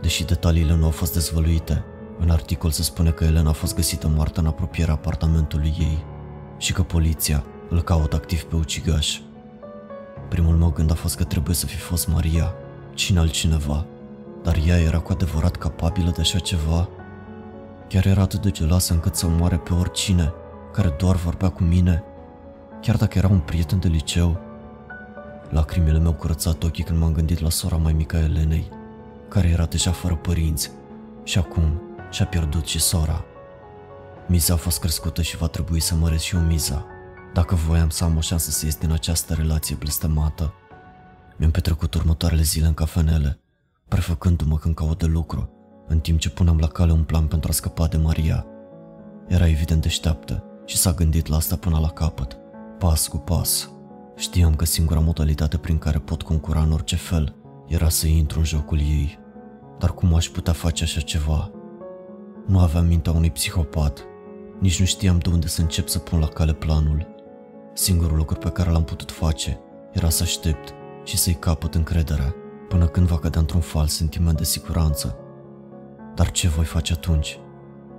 Deși 0.02 0.26
detaliile 0.26 0.76
nu 0.76 0.84
au 0.84 0.92
fost 0.92 1.14
dezvăluite, 1.14 1.84
în 2.20 2.30
articol 2.30 2.70
se 2.70 2.84
spune 2.84 3.10
că 3.10 3.24
Elena 3.24 3.50
a 3.50 3.54
fost 3.54 3.76
găsită 3.76 4.08
moartă 4.08 4.40
în 4.40 4.46
apropierea 4.46 4.94
apartamentului 4.94 5.76
ei 5.80 6.04
și 6.58 6.74
că 6.74 6.84
poliția 6.84 7.44
îl 7.70 7.82
caută 7.82 8.16
activ 8.16 8.44
pe 8.44 8.56
ucigaș. 8.56 9.20
Primul 10.30 10.56
meu 10.56 10.70
gând 10.70 10.92
a 10.92 10.94
fost 10.94 11.16
că 11.16 11.24
trebuie 11.24 11.56
să 11.56 11.66
fi 11.66 11.78
fost 11.78 12.08
Maria, 12.08 12.54
cine 12.94 13.20
altcineva, 13.20 13.86
dar 14.44 14.60
ea 14.68 14.78
era 14.78 15.00
cu 15.00 15.12
adevărat 15.12 15.56
capabilă 15.56 16.12
de 16.16 16.22
așa 16.22 16.40
ceva? 16.40 16.90
Chiar 17.88 18.06
era 18.06 18.22
atât 18.22 18.42
de 18.42 18.52
geloasă 18.52 18.94
încât 18.94 19.16
să 19.16 19.28
moare 19.28 19.58
pe 19.58 19.74
oricine 19.74 20.34
care 20.74 20.90
doar 20.90 21.16
vorbea 21.16 21.50
cu 21.50 21.64
mine, 21.64 22.04
chiar 22.82 22.98
dacă 22.98 23.18
era 23.18 23.28
un 23.28 23.40
prieten 23.40 23.80
de 23.80 23.88
liceu. 23.88 24.40
Lacrimile 25.50 26.00
mi-au 26.00 26.14
curățat 26.14 26.64
ochii 26.64 26.84
când 26.84 27.00
m-am 27.00 27.14
gândit 27.14 27.40
la 27.40 27.50
sora 27.50 27.76
mai 27.76 27.94
mică 27.94 28.16
a 28.16 28.20
Elenei, 28.20 28.70
care 29.30 29.48
era 29.48 29.66
deja 29.66 29.92
fără 29.92 30.16
părinți 30.16 30.72
și 31.24 31.38
acum 31.38 31.82
și-a 32.12 32.26
pierdut 32.26 32.66
și 32.66 32.80
sora. 32.80 33.24
Miza 34.28 34.54
a 34.54 34.58
fost 34.58 34.80
crescută 34.80 35.22
și 35.22 35.38
va 35.38 35.48
trebui 35.48 35.80
să 35.80 35.96
măresc 35.96 36.24
și 36.24 36.36
eu 36.36 36.42
miza. 36.42 36.86
Dacă 37.34 37.56
voiam 37.56 37.90
să 37.90 38.04
am 38.04 38.18
o 38.18 38.20
șansă 38.20 38.52
să 38.52 38.66
ies 38.66 38.76
din 38.76 38.92
această 38.92 39.34
relație 39.34 39.76
blestemată, 39.76 40.54
mi-am 41.38 41.52
petrecut 41.52 41.94
următoarele 41.94 42.42
zile 42.42 42.68
în 42.68 42.74
cafenele, 42.74 43.40
prefăcându-mă 43.88 44.58
când 44.58 44.76
caut 44.76 45.00
de 45.00 45.06
lucru, 45.06 45.50
în 45.88 46.00
timp 46.00 46.20
ce 46.20 46.30
puneam 46.30 46.58
la 46.58 46.68
cale 46.68 46.92
un 46.92 47.04
plan 47.04 47.28
pentru 47.28 47.50
a 47.50 47.54
scăpa 47.54 47.88
de 47.88 47.98
Maria. 47.98 48.46
Era 49.28 49.48
evident 49.48 49.82
deșteaptă 49.82 50.44
și 50.66 50.78
s-a 50.78 50.92
gândit 50.92 51.28
la 51.28 51.36
asta 51.36 51.56
până 51.56 51.80
la 51.80 51.90
capăt, 51.90 52.38
pas 52.80 53.08
cu 53.08 53.18
pas. 53.18 53.70
Știam 54.16 54.56
că 54.56 54.66
singura 54.66 55.00
modalitate 55.00 55.58
prin 55.58 55.78
care 55.78 56.00
pot 56.00 56.22
concura 56.22 56.62
în 56.62 56.72
orice 56.72 56.96
fel 56.96 57.36
era 57.68 57.90
să 57.90 58.08
intru 58.08 58.40
în 58.40 58.46
jocul 58.46 58.80
ei. 58.80 59.20
Dar 59.80 59.94
cum 59.94 60.14
aș 60.14 60.28
putea 60.28 60.54
face 60.54 60.84
așa 60.84 61.00
ceva? 61.00 61.52
Nu 62.48 62.60
aveam 62.60 62.86
mintea 62.86 63.12
unui 63.12 63.32
psihopat. 63.32 64.06
Nici 64.60 64.80
nu 64.80 64.86
știam 64.86 65.18
de 65.18 65.30
unde 65.30 65.48
să 65.48 65.62
încep 65.62 65.88
să 65.88 66.00
pun 66.00 66.20
la 66.20 66.28
cale 66.28 66.54
planul. 66.54 67.08
Singurul 67.74 68.18
lucru 68.18 68.38
pe 68.38 68.50
care 68.50 68.72
l-am 68.72 68.84
putut 68.84 69.12
face 69.12 69.60
era 69.92 70.10
să 70.10 70.24
aștept 70.24 70.74
și 71.04 71.18
să-i 71.18 71.34
capăt 71.34 71.76
încrederea 71.76 72.36
până 72.68 72.88
când 72.88 73.08
va 73.08 73.20
cădea 73.20 73.40
într-un 73.40 73.62
fals 73.62 73.94
sentiment 73.94 74.38
de 74.38 74.44
siguranță. 74.44 75.18
Dar 76.16 76.32
ce 76.32 76.48
voi 76.48 76.66
face 76.66 76.94
atunci? 76.94 77.40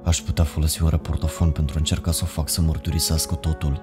Aș 0.05 0.21
putea 0.21 0.45
folosi 0.45 0.83
un 0.83 0.89
reportofon 0.89 1.51
pentru 1.51 1.75
a 1.75 1.79
încerca 1.79 2.11
să 2.11 2.21
o 2.25 2.27
fac 2.27 2.49
să 2.49 2.61
mărturisească 2.61 3.35
totul, 3.35 3.83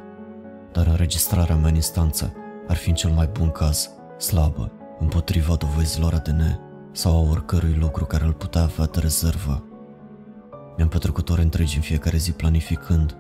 dar 0.71 0.87
înregistrarea 0.87 1.55
mea 1.55 1.69
în 1.69 1.75
instanță 1.75 2.33
ar 2.67 2.75
fi 2.75 2.89
în 2.89 2.95
cel 2.95 3.09
mai 3.09 3.29
bun 3.33 3.49
caz, 3.49 3.89
slabă, 4.17 4.71
împotriva 4.99 5.55
dovezilor 5.55 6.13
ADN 6.13 6.59
sau 6.91 7.15
a 7.15 7.29
oricărui 7.29 7.77
lucru 7.79 8.05
care 8.05 8.25
îl 8.25 8.33
putea 8.33 8.61
avea 8.61 8.85
de 8.85 8.99
rezervă. 8.99 9.63
Mi-am 10.77 10.89
petrecut 10.89 11.29
ore 11.29 11.41
întregi 11.41 11.75
în 11.75 11.81
fiecare 11.81 12.17
zi 12.17 12.31
planificând 12.31 13.17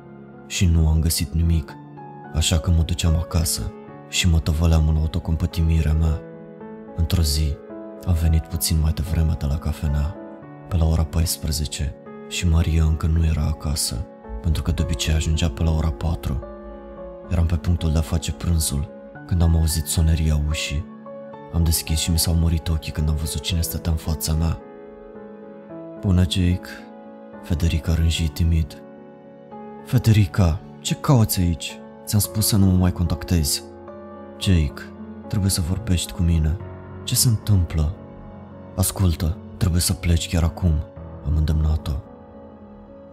și 0.47 0.65
nu 0.65 0.87
am 0.87 0.99
găsit 0.99 1.33
nimic, 1.33 1.73
așa 2.33 2.59
că 2.59 2.71
mă 2.71 2.81
duceam 2.81 3.15
acasă 3.15 3.71
și 4.09 4.29
mă 4.29 4.39
tăvăleam 4.39 4.87
în 4.87 4.95
autocompătimirea 4.95 5.93
mea. 5.93 6.21
Într-o 6.95 7.21
zi, 7.21 7.57
am 8.05 8.13
venit 8.13 8.45
puțin 8.45 8.79
mai 8.81 8.91
devreme 8.91 9.35
de 9.39 9.45
la 9.45 9.57
cafenea, 9.57 10.15
pe 10.67 10.77
la 10.77 10.85
ora 10.85 11.03
14, 11.03 11.95
și 12.27 12.47
Maria 12.47 12.83
încă 12.83 13.07
nu 13.07 13.25
era 13.25 13.43
acasă, 13.43 14.05
pentru 14.41 14.61
că 14.61 14.71
de 14.71 14.81
obicei 14.81 15.13
ajungea 15.13 15.49
pe 15.49 15.63
la 15.63 15.71
ora 15.71 15.91
4. 15.91 16.43
Eram 17.29 17.45
pe 17.45 17.55
punctul 17.55 17.91
de 17.91 17.97
a 17.97 18.01
face 18.01 18.31
prânzul, 18.31 18.91
când 19.27 19.41
am 19.41 19.55
auzit 19.55 19.85
soneria 19.85 20.41
ușii. 20.49 20.85
Am 21.53 21.63
deschis 21.63 21.99
și 21.99 22.11
mi 22.11 22.19
s-au 22.19 22.33
murit 22.33 22.69
ochii 22.69 22.91
când 22.91 23.09
am 23.09 23.15
văzut 23.15 23.41
cine 23.41 23.61
stătea 23.61 23.91
în 23.91 23.97
fața 23.97 24.33
mea. 24.33 24.57
Bună, 25.99 26.21
Jake, 26.21 26.69
Federica 27.43 27.93
rânji 27.93 28.27
timid. 28.27 28.81
Federica, 29.85 30.59
ce 30.79 30.95
cauți 30.95 31.39
aici? 31.39 31.79
Ți-am 32.05 32.21
spus 32.21 32.47
să 32.47 32.57
nu 32.57 32.65
mă 32.65 32.77
mai 32.77 32.91
contactezi. 32.91 33.63
Jake, 34.39 34.81
trebuie 35.27 35.49
să 35.49 35.61
vorbești 35.61 36.11
cu 36.11 36.21
mine. 36.21 36.57
Ce 37.03 37.15
se 37.15 37.27
întâmplă? 37.27 37.95
Ascultă, 38.75 39.37
trebuie 39.57 39.81
să 39.81 39.93
pleci 39.93 40.29
chiar 40.29 40.43
acum, 40.43 40.73
am 41.25 41.35
îndemnat-o. 41.35 41.91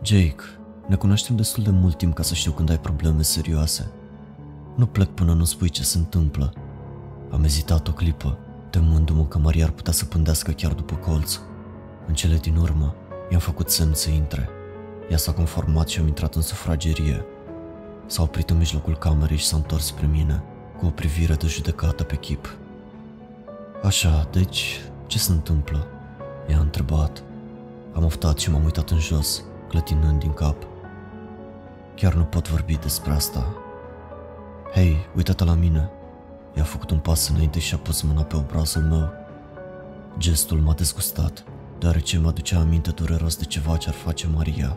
Jake, 0.02 0.42
ne 0.86 0.96
cunoaștem 0.96 1.36
destul 1.36 1.62
de 1.62 1.70
mult 1.70 1.96
timp 1.96 2.14
ca 2.14 2.22
să 2.22 2.34
știu 2.34 2.52
când 2.52 2.70
ai 2.70 2.78
probleme 2.78 3.22
serioase. 3.22 3.90
Nu 4.76 4.86
plec 4.86 5.08
până 5.08 5.32
nu 5.32 5.44
spui 5.44 5.68
ce 5.68 5.82
se 5.82 5.98
întâmplă. 5.98 6.52
Am 7.30 7.44
ezitat 7.44 7.88
o 7.88 7.92
clipă, 7.92 8.38
temându-mă 8.70 9.24
că 9.24 9.38
Maria 9.38 9.64
ar 9.64 9.70
putea 9.70 9.92
să 9.92 10.04
pândească 10.04 10.50
chiar 10.50 10.72
după 10.72 10.94
colț. 10.94 11.38
În 12.06 12.14
cele 12.14 12.36
din 12.36 12.56
urmă, 12.56 12.94
I-am 13.30 13.40
făcut 13.40 13.70
semn 13.70 13.94
să 13.94 14.10
intre. 14.10 14.48
Ea 15.10 15.16
s-a 15.16 15.32
conformat 15.32 15.88
și 15.88 16.00
am 16.00 16.06
intrat 16.06 16.34
în 16.34 16.42
sufragerie. 16.42 17.24
S-a 18.06 18.22
oprit 18.22 18.50
în 18.50 18.56
mijlocul 18.56 18.96
camerei 18.96 19.36
și 19.36 19.46
s-a 19.46 19.56
întors 19.56 19.84
spre 19.84 20.06
mine, 20.06 20.42
cu 20.78 20.86
o 20.86 20.90
privire 20.90 21.34
de 21.34 21.46
judecată 21.46 22.02
pe 22.02 22.16
chip. 22.16 22.56
Așa, 23.82 24.28
deci, 24.32 24.80
ce 25.06 25.18
se 25.18 25.32
întâmplă? 25.32 25.86
I-a 26.50 26.58
întrebat. 26.58 27.22
Am 27.94 28.04
oftat 28.04 28.38
și 28.38 28.50
m-am 28.50 28.64
uitat 28.64 28.90
în 28.90 28.98
jos, 28.98 29.44
clătinând 29.68 30.20
din 30.20 30.32
cap. 30.32 30.66
Chiar 31.94 32.14
nu 32.14 32.24
pot 32.24 32.48
vorbi 32.48 32.76
despre 32.76 33.12
asta. 33.12 33.54
Hei, 34.72 34.96
uită-te 35.16 35.44
la 35.44 35.54
mine. 35.54 35.90
I-a 36.54 36.62
făcut 36.62 36.90
un 36.90 36.98
pas 36.98 37.28
înainte 37.28 37.58
și 37.58 37.74
a 37.74 37.78
pus 37.78 38.02
mâna 38.02 38.22
pe 38.22 38.36
obrazul 38.36 38.82
meu. 38.82 39.10
Gestul 40.18 40.58
m-a 40.58 40.74
dezgustat 40.74 41.44
deoarece 41.78 42.18
mă 42.18 42.28
aducea 42.28 42.58
aminte 42.58 42.90
dureros 42.90 43.36
de 43.36 43.44
ceva 43.44 43.76
ce 43.76 43.88
ar 43.88 43.94
face 43.94 44.26
Maria. 44.26 44.76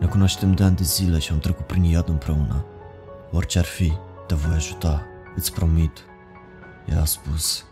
Ne 0.00 0.06
cunoaștem 0.06 0.54
de 0.54 0.62
ani 0.62 0.76
de 0.76 0.82
zile 0.82 1.18
și 1.18 1.32
am 1.32 1.38
trecut 1.38 1.66
prin 1.66 1.82
iad 1.82 2.08
împreună. 2.08 2.64
Orice 3.30 3.58
ar 3.58 3.64
fi, 3.64 3.92
te 4.26 4.34
voi 4.34 4.54
ajuta, 4.54 5.02
îți 5.36 5.52
promit. 5.52 6.04
Ea 6.86 7.00
a 7.00 7.04
spus. 7.04 7.64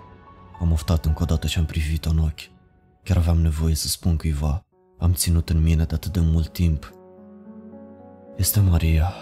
Am 0.60 0.72
oftat 0.72 1.04
încă 1.04 1.22
o 1.22 1.26
dată 1.26 1.46
și 1.46 1.58
am 1.58 1.64
privit-o 1.64 2.10
în 2.10 2.18
ochi. 2.18 2.61
Chiar 3.04 3.16
aveam 3.16 3.40
nevoie 3.40 3.74
să 3.74 3.88
spun 3.88 4.16
cuiva. 4.16 4.64
Am 4.98 5.12
ținut 5.12 5.50
în 5.50 5.62
mine 5.62 5.84
de 5.84 5.94
atât 5.94 6.12
de 6.12 6.20
mult 6.20 6.52
timp. 6.52 6.92
Este 8.36 8.60
Maria, 8.60 9.12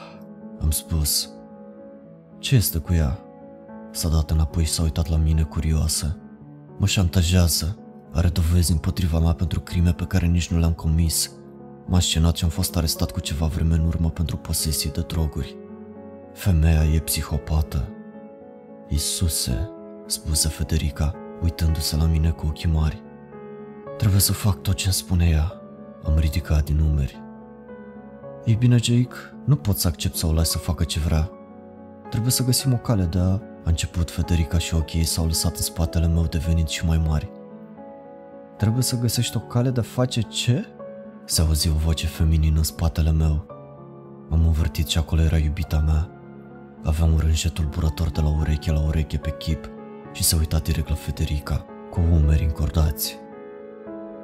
am 0.61 0.71
spus. 0.71 1.31
Ce 2.39 2.55
este 2.55 2.79
cu 2.79 2.93
ea? 2.93 3.19
S-a 3.91 4.09
dat 4.09 4.31
înapoi 4.31 4.65
și 4.65 4.71
s-a 4.71 4.83
uitat 4.83 5.09
la 5.09 5.17
mine 5.17 5.43
curioasă. 5.43 6.17
Mă 6.79 6.87
șantajează, 6.87 7.79
are 8.13 8.29
dovezi 8.29 8.73
împotriva 8.73 9.19
mea 9.19 9.33
pentru 9.33 9.61
crime 9.61 9.93
pe 9.93 10.05
care 10.05 10.27
nici 10.27 10.51
nu 10.51 10.59
le-am 10.59 10.73
comis. 10.73 11.31
M-a 11.87 12.01
scenat 12.01 12.37
și 12.37 12.45
am 12.45 12.51
fost 12.51 12.77
arestat 12.77 13.11
cu 13.11 13.21
ceva 13.21 13.47
vreme 13.47 13.75
în 13.75 13.87
urmă 13.87 14.11
pentru 14.11 14.37
posesie 14.37 14.91
de 14.91 15.01
droguri. 15.01 15.57
Femeia 16.33 16.85
e 16.85 16.99
psihopată. 16.99 17.89
Isuse, 18.89 19.71
spuse 20.07 20.49
Federica, 20.49 21.15
uitându-se 21.43 21.97
la 21.97 22.05
mine 22.05 22.31
cu 22.31 22.47
ochii 22.47 22.71
mari. 22.71 23.03
Trebuie 24.01 24.21
să 24.21 24.33
fac 24.33 24.63
tot 24.63 24.75
ce-mi 24.75 24.93
spune 24.93 25.29
ea. 25.29 25.53
Am 26.05 26.19
ridicat 26.19 26.65
din 26.65 26.77
numeri. 26.77 27.23
Ei 28.45 28.55
bine, 28.55 28.77
Jake, 28.77 29.17
nu 29.45 29.57
pot 29.57 29.79
să 29.79 29.89
accept 29.89 30.17
să 30.17 30.27
o 30.27 30.33
las 30.33 30.51
să 30.51 30.59
facă 30.59 30.85
ce 30.85 30.99
vrea. 30.99 31.31
Trebuie 32.11 32.31
să 32.31 32.45
găsim 32.45 32.73
o 32.73 32.77
cale 32.77 33.05
de 33.05 33.19
a... 33.19 33.23
A 33.23 33.41
început 33.65 34.11
Federica 34.11 34.59
și 34.59 34.75
ochii 34.75 34.99
ei 34.99 35.05
s-au 35.05 35.27
lăsat 35.27 35.57
în 35.57 35.63
spatele 35.63 36.07
meu 36.07 36.27
devenind 36.27 36.69
și 36.69 36.87
mai 36.87 37.03
mari. 37.07 37.31
Trebuie 38.57 38.83
să 38.83 38.99
găsești 38.99 39.37
o 39.37 39.41
cale 39.41 39.71
de 39.71 39.81
a 39.81 39.83
face 39.83 40.21
ce? 40.21 40.67
Se 41.25 41.41
auzi 41.41 41.69
o 41.69 41.73
voce 41.73 42.07
feminină 42.07 42.57
în 42.57 42.65
spatele 42.65 43.11
meu. 43.11 43.47
M-am 44.29 44.45
învârtit 44.45 44.87
și 44.87 44.99
acolo 44.99 45.23
era 45.23 45.39
iubita 45.39 45.79
mea. 45.79 46.11
Avea 46.85 47.05
un 47.05 47.19
rânjet 47.19 47.53
tulburător 47.53 48.11
de 48.11 48.21
la 48.21 48.37
ureche 48.39 48.73
la 48.73 48.81
ureche 48.81 49.17
pe 49.17 49.35
chip 49.39 49.71
și 50.13 50.23
se 50.23 50.37
uita 50.37 50.59
direct 50.59 50.89
la 50.89 50.95
Federica, 50.95 51.65
cu 51.91 52.01
umeri 52.13 52.45
încordați. 52.45 53.29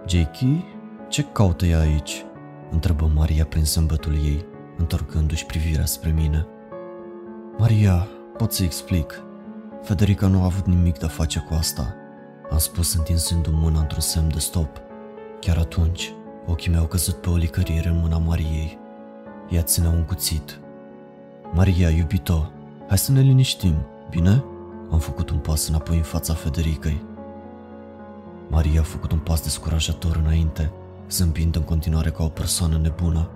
Jakey, 0.09 0.65
ce 1.09 1.23
caută 1.23 1.67
ea 1.67 1.81
aici? 1.81 2.25
Întrebă 2.71 3.11
Maria 3.15 3.45
prin 3.45 3.65
zâmbetul 3.65 4.15
ei, 4.15 4.45
întorcându-și 4.77 5.47
privirea 5.47 5.85
spre 5.85 6.11
mine. 6.11 6.47
Maria, 7.59 8.07
pot 8.37 8.53
să 8.53 8.63
explic. 8.63 9.23
Federica 9.83 10.27
nu 10.27 10.41
a 10.41 10.45
avut 10.45 10.67
nimic 10.67 10.99
de 10.99 11.05
a 11.05 11.09
face 11.09 11.39
cu 11.49 11.55
asta. 11.55 11.95
Am 12.51 12.59
spus 12.59 12.95
întinzându-mi 12.95 13.59
mâna 13.59 13.81
într-un 13.81 14.01
semn 14.01 14.29
de 14.33 14.39
stop. 14.39 14.81
Chiar 15.41 15.57
atunci, 15.57 16.13
ochii 16.47 16.71
mei 16.71 16.81
au 16.81 16.87
căzut 16.87 17.15
pe 17.15 17.31
o 17.31 17.37
licărire 17.37 17.89
în 17.89 17.99
mâna 17.99 18.19
Mariei. 18.19 18.79
Ea 19.51 19.63
ținea 19.63 19.91
un 19.91 20.03
cuțit. 20.03 20.61
Maria, 21.53 21.91
iubito, 21.91 22.53
hai 22.89 22.99
să 22.99 23.13
ne 23.13 23.21
liniștim, 23.21 23.75
bine? 24.11 24.45
Am 24.91 24.99
făcut 24.99 25.31
un 25.31 25.39
pas 25.39 25.69
înapoi 25.69 25.97
în 25.97 26.03
fața 26.03 26.35
Federicăi. 26.35 27.05
Maria 28.49 28.81
a 28.81 28.85
făcut 28.85 29.13
un 29.13 29.19
pas 29.19 29.43
descurajator 29.43 30.17
înainte, 30.17 30.73
zâmbind 31.11 31.57
în 31.57 31.63
continuare 31.63 32.11
ca 32.11 32.25
o 32.25 32.29
persoană 32.29 32.77
nebună. 32.77 33.31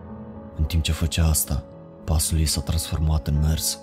În 0.57 0.65
timp 0.65 0.83
ce 0.83 0.93
făcea 0.93 1.27
asta, 1.27 1.65
pasul 2.05 2.39
ei 2.39 2.47
s-a 2.47 2.61
transformat 2.61 3.27
în 3.27 3.39
mers. 3.41 3.79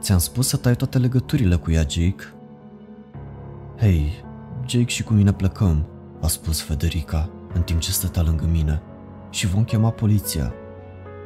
Ți-am 0.00 0.18
spus 0.18 0.48
să 0.48 0.56
tai 0.56 0.76
toate 0.76 0.98
legăturile 0.98 1.56
cu 1.56 1.70
ea, 1.70 1.80
Jake? 1.80 2.34
Hei, 3.78 4.24
Jake 4.66 4.88
și 4.88 5.02
cu 5.02 5.12
mine 5.12 5.32
plecăm, 5.32 5.86
a 6.20 6.26
spus 6.26 6.60
Federica, 6.60 7.30
în 7.54 7.62
timp 7.62 7.80
ce 7.80 7.90
stătea 7.90 8.22
lângă 8.22 8.44
mine, 8.44 8.82
și 9.30 9.46
vom 9.46 9.64
chema 9.64 9.90
poliția. 9.90 10.52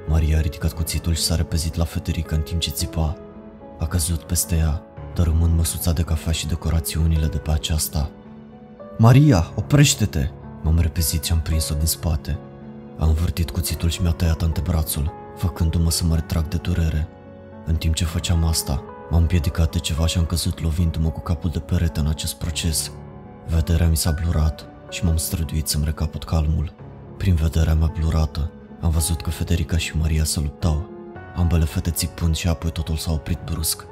Maria 0.09 0.39
a 0.39 0.41
ridicat 0.41 0.73
cuțitul 0.73 1.15
și 1.15 1.23
s-a 1.23 1.35
repezit 1.35 1.75
la 1.75 1.85
Federica 1.85 2.37
în 2.37 2.43
timp 2.43 2.61
ce 2.61 2.71
țipa. 2.71 3.17
A 3.79 3.87
căzut 3.87 4.23
peste 4.23 4.57
ea, 4.57 4.83
dărâmând 5.15 5.57
măsuța 5.57 5.93
de 5.93 6.03
cafea 6.03 6.33
și 6.33 6.47
decorațiunile 6.47 7.27
de 7.27 7.39
pe 7.39 7.51
aceasta. 7.51 8.11
Maria, 8.99 9.53
oprește-te! 9.55 10.29
M-am 10.63 10.79
repezit 10.79 11.25
și 11.25 11.33
am 11.33 11.41
prins-o 11.41 11.75
din 11.75 11.87
spate. 11.87 12.39
Am 12.99 13.09
învârtit 13.09 13.51
cuțitul 13.51 13.89
și 13.89 14.03
mi-a 14.03 14.11
tăiat 14.11 14.43
antebrațul, 14.43 15.13
făcându-mă 15.37 15.91
să 15.91 16.05
mă 16.05 16.15
retrag 16.15 16.49
de 16.49 16.57
durere. 16.57 17.09
În 17.67 17.75
timp 17.75 17.95
ce 17.95 18.05
făceam 18.05 18.45
asta, 18.45 18.83
M-am 19.11 19.21
împiedicat 19.21 19.73
de 19.73 19.79
ceva 19.79 20.07
și 20.07 20.19
am 20.19 20.25
căzut 20.25 20.61
lovindu-mă 20.61 21.11
cu 21.11 21.21
capul 21.21 21.51
de 21.51 21.59
perete 21.59 22.01
în 22.01 22.07
acest 22.07 22.35
proces. 22.35 22.91
Vederea 23.47 23.89
mi 23.89 23.97
s-a 23.97 24.15
blurat 24.23 24.67
și 24.91 25.05
m-am 25.05 25.17
străduit 25.17 25.69
să-mi 25.69 25.85
recapăt 25.85 26.25
calmul. 26.25 26.73
Prin 27.17 27.35
vederea 27.35 27.75
mea 27.75 27.93
blurată, 27.99 28.51
am 28.81 28.91
văzut 28.91 29.23
că 29.23 29.31
Federica 29.31 29.77
și 29.77 29.97
Maria 29.97 30.25
se 30.25 30.41
luptau. 30.41 30.91
ambele 31.37 31.65
fete 31.65 31.91
țipând 31.91 32.35
și 32.37 32.49
apoi 32.49 32.71
totul 32.71 32.97
s-a 32.97 33.13
oprit 33.13 33.39
brusc. 33.45 33.87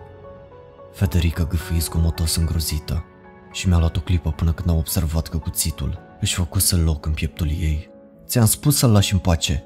Federica 0.92 1.44
gâfâi 1.44 1.78
zgomotos 1.78 2.36
îngrozită 2.36 3.04
și 3.52 3.68
mi-a 3.68 3.78
luat 3.78 3.96
o 3.96 4.00
clipă 4.00 4.30
până 4.30 4.52
când 4.52 4.68
am 4.68 4.76
observat 4.76 5.28
că 5.28 5.36
cuțitul 5.36 5.98
își 6.20 6.34
făcuse 6.34 6.76
loc 6.76 7.06
în 7.06 7.12
pieptul 7.12 7.46
ei. 7.46 7.90
Ți-am 8.26 8.46
spus 8.46 8.76
să-l 8.76 8.90
lași 8.90 9.12
în 9.12 9.18
pace. 9.18 9.64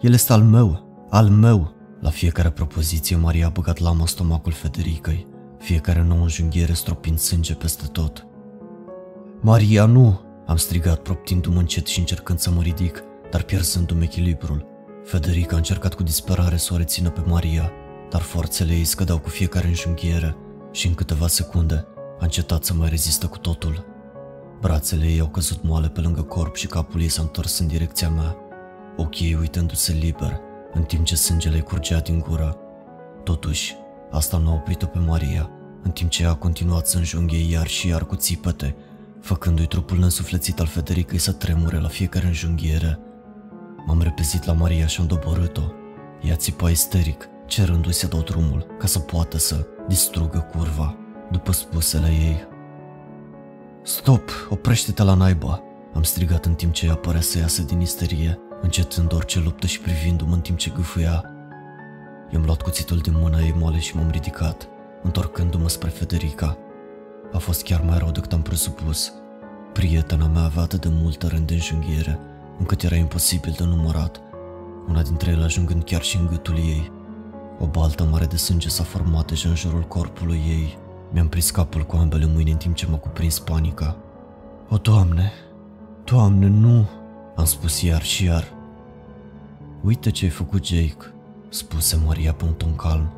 El 0.00 0.12
este 0.12 0.32
al 0.32 0.42
meu, 0.42 0.90
al 1.10 1.28
meu. 1.28 1.74
La 2.00 2.10
fiecare 2.10 2.50
propoziție, 2.50 3.16
Maria 3.16 3.46
a 3.46 3.50
băgat 3.50 3.78
lama 3.78 4.06
stomacul 4.06 4.52
Federicăi, 4.52 5.26
fiecare 5.58 6.02
nouă 6.02 6.20
înjunghiere 6.20 6.72
stropind 6.72 7.18
sânge 7.18 7.54
peste 7.54 7.86
tot. 7.86 8.26
Maria, 9.40 9.84
nu! 9.84 10.20
Am 10.46 10.56
strigat, 10.56 11.02
proptindu-mă 11.02 11.58
încet 11.58 11.86
și 11.86 11.98
încercând 11.98 12.38
să 12.38 12.50
mă 12.50 12.62
ridic, 12.62 13.02
dar 13.30 13.42
pierzându-mi 13.42 14.04
echilibrul. 14.04 14.66
Federica 15.04 15.54
a 15.54 15.56
încercat 15.56 15.94
cu 15.94 16.02
disperare 16.02 16.56
să 16.56 16.74
o 16.74 16.76
rețină 16.76 17.10
pe 17.10 17.22
Maria, 17.26 17.70
dar 18.10 18.20
forțele 18.20 18.72
ei 18.72 18.84
scădeau 18.84 19.18
cu 19.18 19.28
fiecare 19.28 19.66
înjunghiere 19.66 20.36
și 20.72 20.86
în 20.86 20.94
câteva 20.94 21.26
secunde 21.26 21.86
a 22.22 22.24
încetat 22.24 22.64
să 22.64 22.74
mai 22.74 22.88
rezistă 22.88 23.26
cu 23.26 23.38
totul. 23.38 23.84
Brațele 24.60 25.06
ei 25.06 25.20
au 25.20 25.28
căzut 25.28 25.62
moale 25.62 25.88
pe 25.88 26.00
lângă 26.00 26.22
corp 26.22 26.54
și 26.54 26.66
capul 26.66 27.00
ei 27.00 27.08
s-a 27.08 27.22
întors 27.22 27.58
în 27.58 27.66
direcția 27.66 28.08
mea, 28.08 28.36
ochii 28.96 29.26
ei 29.26 29.34
uitându-se 29.34 29.92
liber, 29.92 30.40
în 30.72 30.82
timp 30.82 31.04
ce 31.04 31.16
sângele 31.16 31.56
îi 31.56 31.62
curgea 31.62 32.00
din 32.00 32.18
gură. 32.18 32.56
Totuși, 33.24 33.74
asta 34.10 34.38
nu 34.38 34.50
a 34.50 34.54
oprit-o 34.54 34.86
pe 34.86 34.98
Maria, 34.98 35.50
în 35.82 35.90
timp 35.90 36.10
ce 36.10 36.22
ea 36.22 36.30
a 36.30 36.34
continuat 36.34 36.86
să 36.86 36.96
înjunghe 36.96 37.38
iar 37.38 37.66
și 37.66 37.88
iar 37.88 38.06
cu 38.06 38.16
țipete, 38.16 38.76
făcându-i 39.20 39.66
trupul 39.66 40.02
însuflețit 40.02 40.60
al 40.60 40.66
Federicăi 40.66 41.18
să 41.18 41.32
tremure 41.32 41.78
la 41.78 41.88
fiecare 41.88 42.26
înjunghiere. 42.26 42.98
M-am 43.86 44.02
repezit 44.02 44.44
la 44.44 44.52
Maria 44.52 44.86
și 44.86 45.00
am 45.00 45.06
doborât-o. 45.06 45.62
Ea 46.22 46.36
țipa 46.36 46.70
isteric, 46.70 47.28
cerându-i 47.46 47.92
să 47.92 48.06
dau 48.06 48.20
drumul 48.20 48.66
ca 48.78 48.86
să 48.86 48.98
poată 48.98 49.38
să 49.38 49.66
distrugă 49.88 50.38
curva. 50.56 50.96
După 51.32 51.52
spusele 51.52 52.06
ei, 52.06 52.46
Stop, 53.82 54.30
oprește-te 54.50 55.02
la 55.02 55.14
naiba, 55.14 55.62
am 55.94 56.02
strigat 56.02 56.44
în 56.44 56.54
timp 56.54 56.72
ce 56.72 56.86
ea 56.86 56.94
părea 56.94 57.20
să 57.20 57.38
iasă 57.38 57.62
din 57.62 57.80
isterie, 57.80 58.38
încetând 58.60 59.12
orice 59.12 59.40
luptă 59.40 59.66
și 59.66 59.80
privindu-mă 59.80 60.34
în 60.34 60.40
timp 60.40 60.58
ce 60.58 60.72
gâfâia. 60.74 61.24
I-am 62.30 62.42
luat 62.44 62.62
cuțitul 62.62 62.98
din 62.98 63.14
mâna 63.16 63.38
ei 63.38 63.54
moale 63.58 63.78
și 63.78 63.96
m-am 63.96 64.10
ridicat, 64.10 64.68
întorcându-mă 65.02 65.68
spre 65.68 65.88
Federica. 65.88 66.58
A 67.32 67.38
fost 67.38 67.62
chiar 67.62 67.80
mai 67.80 67.98
rău 67.98 68.10
decât 68.10 68.32
am 68.32 68.42
presupus. 68.42 69.12
Prietena 69.72 70.26
mea 70.26 70.42
avea 70.42 70.62
atât 70.62 70.80
de 70.80 70.88
multă 70.90 71.26
rând 71.26 71.46
de 71.46 71.54
înjunghiere, 71.54 72.18
încât 72.58 72.82
era 72.82 72.96
imposibil 72.96 73.54
de 73.58 73.64
numărat, 73.64 74.20
una 74.88 75.02
dintre 75.02 75.30
ele 75.30 75.44
ajungând 75.44 75.84
chiar 75.84 76.02
și 76.02 76.16
în 76.16 76.26
gâtul 76.26 76.56
ei. 76.56 76.92
O 77.58 77.66
baltă 77.66 78.04
mare 78.04 78.26
de 78.26 78.36
sânge 78.36 78.68
s-a 78.68 78.82
format 78.82 79.26
deja 79.26 79.48
în 79.48 79.54
jurul 79.54 79.82
corpului 79.82 80.40
ei. 80.48 80.81
Mi-am 81.12 81.28
prins 81.28 81.50
capul 81.50 81.82
cu 81.82 81.96
ambele 81.96 82.26
mâini 82.26 82.50
în 82.50 82.56
timp 82.56 82.74
ce 82.74 82.86
m-a 82.86 82.96
cuprins 82.96 83.38
panica. 83.38 83.96
O, 84.68 84.76
Doamne! 84.76 85.32
Doamne, 86.04 86.46
nu! 86.46 86.88
Am 87.36 87.44
spus 87.44 87.82
iar 87.82 88.02
și 88.02 88.24
iar. 88.24 88.52
Uite 89.82 90.10
ce 90.10 90.24
ai 90.24 90.30
făcut, 90.30 90.66
Jake, 90.66 91.12
spuse 91.48 92.00
Maria 92.06 92.32
pe 92.32 92.44
un 92.44 92.52
ton 92.52 92.76
calm. 92.76 93.12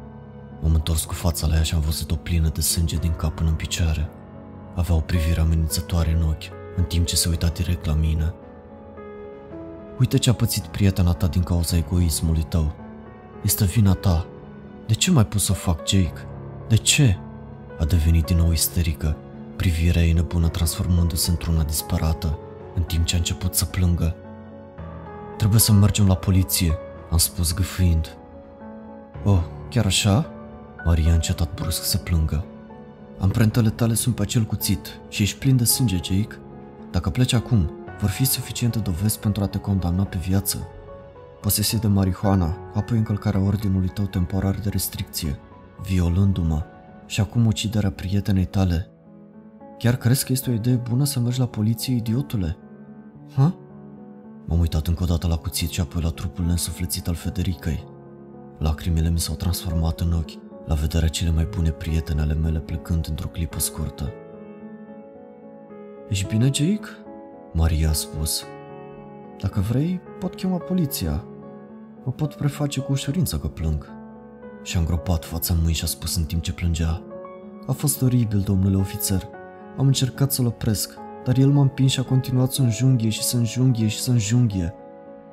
M-am 0.63 0.75
întors 0.75 1.05
cu 1.05 1.15
fața 1.15 1.47
la 1.47 1.55
ea 1.55 1.63
și 1.63 1.75
am 1.75 1.81
văzut-o 1.81 2.15
plină 2.15 2.49
de 2.49 2.61
sânge 2.61 2.97
din 2.97 3.13
cap 3.17 3.35
până 3.35 3.49
în 3.49 3.55
picioare. 3.55 4.09
Avea 4.75 4.95
o 4.95 5.01
privire 5.01 5.41
amenințătoare 5.41 6.13
în 6.13 6.23
ochi, 6.29 6.77
în 6.77 6.85
timp 6.85 7.07
ce 7.07 7.17
se 7.17 7.29
uita 7.29 7.49
direct 7.49 7.85
la 7.85 7.95
mine. 7.95 8.35
Uite 9.99 10.19
ce 10.19 10.31
a 10.31 10.35
pățit 10.35 10.63
prietena 10.67 11.13
ta 11.13 11.27
din 11.27 11.43
cauza 11.43 11.77
egoismului 11.77 12.43
tău. 12.43 12.73
Este 13.43 13.65
vina 13.65 13.93
ta. 13.93 14.27
De 14.87 14.95
ce 14.95 15.11
mai 15.11 15.27
pus 15.27 15.45
să 15.45 15.53
o 15.53 15.55
fac, 15.55 15.89
Jake? 15.89 16.27
De 16.69 16.77
ce? 16.77 17.19
A 17.79 17.85
devenit 17.85 18.25
din 18.25 18.37
nou 18.37 18.53
isterică, 18.53 19.17
privirea 19.57 20.03
ei 20.03 20.13
nebună 20.13 20.49
transformându-se 20.49 21.31
într-una 21.31 21.63
disperată, 21.63 22.39
în 22.75 22.83
timp 22.83 23.05
ce 23.05 23.15
a 23.15 23.19
început 23.19 23.55
să 23.55 23.65
plângă. 23.65 24.17
Trebuie 25.37 25.61
să 25.61 25.73
mergem 25.73 26.07
la 26.07 26.15
poliție, 26.15 26.79
am 27.11 27.19
spus 27.19 27.55
gâfâind. 27.55 28.17
Oh, 29.25 29.43
chiar 29.71 29.85
așa? 29.85 30.31
Maria 30.85 31.11
a 31.11 31.15
încetat 31.15 31.55
brusc 31.55 31.83
să 31.83 31.99
plângă. 31.99 32.45
Amprentele 33.19 33.71
tale 33.71 33.95
sunt 33.95 34.15
pe 34.15 34.23
acel 34.23 34.43
cuțit 34.43 35.01
și 35.09 35.23
ești 35.23 35.39
plin 35.39 35.57
de 35.57 35.65
sânge, 35.65 35.97
Jake. 35.97 36.39
Dacă 36.91 37.11
pleci 37.11 37.33
acum, 37.33 37.71
vor 38.01 38.11
fi 38.11 38.25
suficiente 38.25 38.79
dovezi 38.79 39.19
pentru 39.19 39.43
a 39.43 39.47
te 39.47 39.59
condamna 39.59 40.05
pe 40.05 40.17
viață. 40.27 40.69
Posesie 41.41 41.79
de 41.79 41.87
marihuana, 41.87 42.57
apoi 42.75 42.97
încălcarea 42.97 43.41
ordinului 43.41 43.89
tău 43.89 44.05
temporar 44.05 44.55
de 44.55 44.69
restricție, 44.69 45.39
violându-mă 45.83 46.63
și 47.07 47.21
acum 47.21 47.47
uciderea 47.47 47.91
prietenei 47.91 48.45
tale. 48.45 48.89
Chiar 49.79 49.97
crezi 49.97 50.25
că 50.25 50.33
este 50.33 50.51
o 50.51 50.53
idee 50.53 50.75
bună 50.75 51.05
să 51.05 51.21
mergi 51.21 51.39
la 51.39 51.47
poliție, 51.47 51.95
idiotule? 51.95 52.57
Ha? 53.37 53.55
M-am 54.47 54.61
uitat 54.61 54.87
încă 54.87 55.03
o 55.03 55.07
dată 55.07 55.27
la 55.27 55.37
cuțit 55.37 55.71
și 55.71 55.81
apoi 55.81 56.03
la 56.03 56.11
trupul 56.11 56.45
nesuflețit 56.45 57.09
al 57.09 57.15
Federicăi. 57.15 57.85
Lacrimile 58.59 59.11
mi 59.11 59.19
s-au 59.19 59.35
transformat 59.35 60.01
în 60.01 60.13
ochi 60.13 60.67
la 60.67 60.75
vederea 60.75 61.09
cele 61.09 61.31
mai 61.31 61.49
bune 61.57 61.71
prietene 61.71 62.21
ale 62.21 62.35
mele 62.35 62.59
plecând 62.59 63.07
într-o 63.09 63.29
clipă 63.29 63.59
scurtă. 63.59 64.13
Ești 66.09 66.27
bine, 66.27 66.45
Jake? 66.45 66.89
Maria 67.53 67.89
a 67.89 67.93
spus. 67.93 68.45
Dacă 69.41 69.61
vrei, 69.61 70.01
pot 70.19 70.35
chema 70.35 70.57
poliția. 70.57 71.25
Mă 72.05 72.13
pot 72.13 72.35
preface 72.35 72.81
cu 72.81 72.93
ușurință 72.93 73.39
că 73.39 73.49
plâng. 73.49 73.94
Și-a 74.65 74.81
îngropat 74.81 75.25
fața 75.25 75.55
în 75.55 75.61
mâini 75.61 75.75
și 75.75 75.85
a 75.85 75.87
spus 75.87 76.17
în 76.17 76.25
timp 76.25 76.43
ce 76.43 76.53
plângea. 76.53 77.03
A 77.67 77.73
fost 77.73 78.03
oribil, 78.03 78.41
domnule 78.41 78.77
ofițer. 78.77 79.29
Am 79.79 79.87
încercat 79.87 80.33
să-l 80.33 80.47
opresc, 80.47 80.95
dar 81.25 81.39
el 81.39 81.49
m-a 81.49 81.61
împins 81.61 81.91
și 81.91 82.01
a 82.01 82.03
continuat 82.03 82.53
să 82.53 82.63
înjunghie 82.63 83.09
și 83.09 83.23
să 83.23 83.37
înjunghie 83.37 83.89
și 83.89 84.01
să 84.01 84.11
înjunghie. 84.11 84.75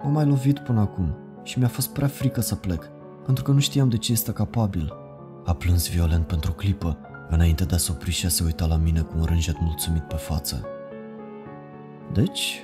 M-a 0.03 0.09
mai 0.09 0.25
lovit 0.25 0.59
până 0.59 0.79
acum 0.79 1.15
și 1.43 1.59
mi-a 1.59 1.67
fost 1.67 1.89
prea 1.89 2.07
frică 2.07 2.41
să 2.41 2.55
plec, 2.55 2.89
pentru 3.25 3.43
că 3.43 3.51
nu 3.51 3.59
știam 3.59 3.89
de 3.89 3.97
ce 3.97 4.11
este 4.11 4.31
capabil. 4.31 4.93
A 5.45 5.53
plâns 5.53 5.89
violent 5.89 6.27
pentru 6.27 6.51
o 6.51 6.55
clipă, 6.55 6.97
înainte 7.29 7.65
de 7.65 7.75
a 7.75 7.77
se 7.77 7.91
opri 7.91 8.11
și 8.11 8.25
a 8.25 8.29
se 8.29 8.43
uita 8.43 8.65
la 8.65 8.75
mine 8.75 9.01
cu 9.01 9.13
un 9.17 9.23
rânjet 9.23 9.55
mulțumit 9.59 10.03
pe 10.03 10.15
față. 10.15 10.65
Deci, 12.13 12.59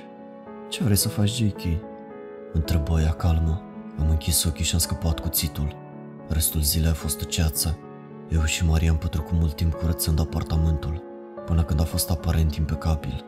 ce 0.68 0.84
vrei 0.84 0.96
să 0.96 1.08
faci, 1.08 1.36
Jakey? 1.36 1.80
Întrebă 2.52 3.00
ea 3.00 3.12
calmă. 3.12 3.62
Am 3.98 4.10
închis 4.10 4.44
ochii 4.44 4.64
și 4.64 4.74
am 4.74 4.80
scăpat 4.80 5.20
cuțitul. 5.20 5.86
Restul 6.28 6.60
zilei 6.60 6.90
a 6.90 6.94
fost 6.94 7.20
o 7.20 7.24
ceață. 7.24 7.78
Eu 8.28 8.44
și 8.44 8.64
Maria 8.64 8.90
am 8.90 8.96
petrecut 8.96 9.32
mult 9.32 9.56
timp 9.56 9.74
curățând 9.74 10.20
apartamentul, 10.20 11.02
până 11.46 11.62
când 11.62 11.80
a 11.80 11.84
fost 11.84 12.10
aparent 12.10 12.54
impecabil. 12.54 13.24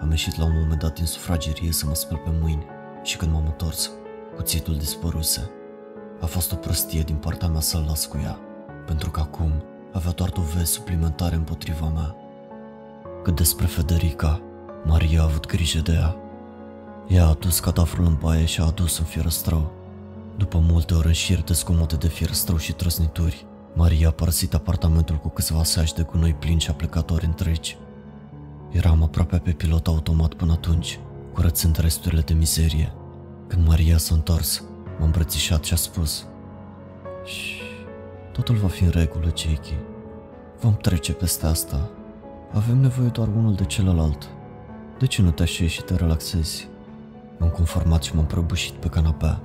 Am 0.00 0.10
ieșit 0.10 0.38
la 0.38 0.44
un 0.44 0.52
moment 0.62 0.80
dat 0.80 0.94
din 0.94 1.04
sufragerie 1.04 1.72
să 1.72 1.86
mă 1.86 1.94
spăl 1.94 2.16
pe 2.16 2.30
mâini 2.40 2.66
și 3.02 3.16
când 3.16 3.32
m-am 3.32 3.44
întors, 3.44 3.90
cuțitul 4.36 4.76
dispăruse. 4.76 5.50
A 6.20 6.26
fost 6.26 6.52
o 6.52 6.56
prostie 6.56 7.02
din 7.02 7.16
partea 7.16 7.48
mea 7.48 7.60
să-l 7.60 7.84
las 7.86 8.06
cu 8.06 8.20
ea, 8.22 8.38
pentru 8.86 9.10
că 9.10 9.20
acum 9.20 9.52
avea 9.92 10.12
doar 10.12 10.30
dovezi 10.30 10.72
suplimentare 10.72 11.34
împotriva 11.34 11.88
mea. 11.88 12.16
Cât 13.22 13.36
despre 13.36 13.66
Federica, 13.66 14.42
Maria 14.84 15.20
a 15.20 15.24
avut 15.24 15.46
grijă 15.46 15.80
de 15.80 15.92
ea. 15.92 16.16
Ea 17.08 17.24
a 17.24 17.28
adus 17.28 17.60
cadavrul 17.60 18.04
în 18.04 18.16
baie 18.20 18.44
și 18.44 18.60
a 18.60 18.64
adus 18.64 18.98
un 18.98 19.04
fierăstrău. 19.04 19.72
După 20.36 20.58
multe 20.58 20.94
ore 20.94 21.06
în 21.06 21.12
șir 21.12 21.42
de 21.42 21.52
scomote 21.52 21.96
de 21.96 22.08
fierăstrău 22.08 22.56
și 22.56 22.72
trăsnituri, 22.72 23.46
Maria 23.74 24.08
a 24.08 24.10
părăsit 24.10 24.54
apartamentul 24.54 25.16
cu 25.16 25.28
câțiva 25.28 25.64
saci 25.64 25.92
de 25.92 26.02
gunoi 26.02 26.34
plini 26.34 26.60
și 26.60 26.70
aplecatori 26.70 27.24
întregi. 27.24 27.76
Eram 28.70 29.02
aproape 29.02 29.36
pe 29.36 29.50
pilot 29.50 29.86
automat 29.86 30.34
până 30.34 30.52
atunci, 30.52 30.98
curățând 31.32 31.76
resturile 31.76 32.20
de 32.20 32.34
mizerie. 32.34 32.92
Când 33.46 33.66
Maria 33.66 33.96
s-a 33.96 34.14
întors, 34.14 34.62
m-a 34.98 35.04
îmbrățișat 35.04 35.64
și 35.64 35.72
a 35.72 35.76
spus 35.76 36.26
Și 37.24 37.60
totul 38.32 38.56
va 38.56 38.68
fi 38.68 38.84
în 38.84 38.90
regulă, 38.90 39.32
Jakey. 39.36 39.78
Vom 40.60 40.76
trece 40.76 41.12
peste 41.12 41.46
asta. 41.46 41.90
Avem 42.52 42.78
nevoie 42.78 43.08
doar 43.08 43.28
unul 43.28 43.54
de 43.54 43.64
celălalt. 43.64 44.28
De 44.98 45.06
ce 45.06 45.22
nu 45.22 45.30
te 45.30 45.42
așezi 45.42 45.72
și 45.72 45.82
te 45.82 45.94
relaxezi? 45.94 46.68
M-am 47.38 47.48
conformat 47.48 48.02
și 48.02 48.14
m-am 48.14 48.26
prăbușit 48.26 48.72
pe 48.72 48.88
canapea, 48.88 49.40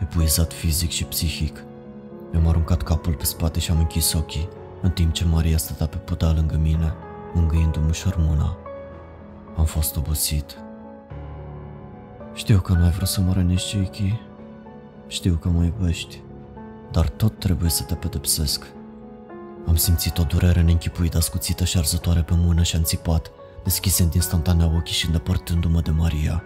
epuizat 0.00 0.52
fizic 0.52 0.90
și 0.90 1.04
psihic. 1.04 1.64
Mi-am 2.32 2.48
aruncat 2.48 2.82
capul 2.82 3.14
pe 3.14 3.24
spate 3.24 3.60
și 3.60 3.70
am 3.70 3.78
închis 3.78 4.12
ochii, 4.12 4.48
în 4.82 4.90
timp 4.90 5.12
ce 5.12 5.24
Maria 5.24 5.56
stătea 5.56 5.86
pe 5.86 5.96
putea 5.96 6.32
lângă 6.32 6.56
mine, 6.56 6.94
mângâindu-mi 7.34 7.88
ușor 7.88 8.16
mâna. 8.18 8.56
Am 9.56 9.64
fost 9.64 9.96
obosit. 9.96 10.56
Știu 12.34 12.60
că 12.60 12.72
nu 12.72 12.84
ai 12.84 12.90
vrut 12.90 13.08
să 13.08 13.20
mă 13.20 13.32
rănești, 13.32 13.76
Jakey. 13.76 14.20
Știu 15.06 15.34
că 15.34 15.48
mă 15.48 15.64
iubești, 15.64 16.22
dar 16.90 17.08
tot 17.08 17.38
trebuie 17.38 17.70
să 17.70 17.82
te 17.82 17.94
pedepsesc. 17.94 18.66
Am 19.66 19.76
simțit 19.76 20.18
o 20.18 20.22
durere 20.22 20.62
neînchipuită 20.62 21.16
ascuțită 21.16 21.64
și 21.64 21.78
arzătoare 21.78 22.22
pe 22.22 22.34
mână 22.36 22.62
și 22.62 22.76
am 22.76 22.82
țipat, 22.82 23.30
deschizând 23.64 24.14
instantanea 24.14 24.66
ochii 24.76 24.94
și 24.94 25.06
îndepărtându-mă 25.06 25.80
de 25.80 25.90
Maria. 25.90 26.42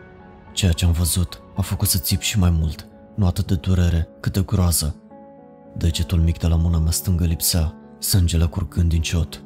Ceea 0.52 0.72
ce 0.72 0.84
am 0.84 0.92
văzut 0.92 1.42
a 1.56 1.62
făcut 1.62 1.88
să 1.88 1.98
țip 1.98 2.20
și 2.20 2.38
mai 2.38 2.50
mult, 2.50 2.86
nu 3.14 3.26
atât 3.26 3.46
de 3.46 3.54
durere, 3.54 4.08
cât 4.20 4.32
de 4.32 4.42
groază. 4.46 4.96
Degetul 5.76 6.18
mic 6.18 6.38
de 6.38 6.46
la 6.46 6.56
mâna 6.56 6.78
mea 6.78 6.90
stângă 6.90 7.24
lipsea, 7.24 7.74
sângele 7.98 8.44
curgând 8.44 8.88
din 8.88 9.00
ciot. 9.00 9.44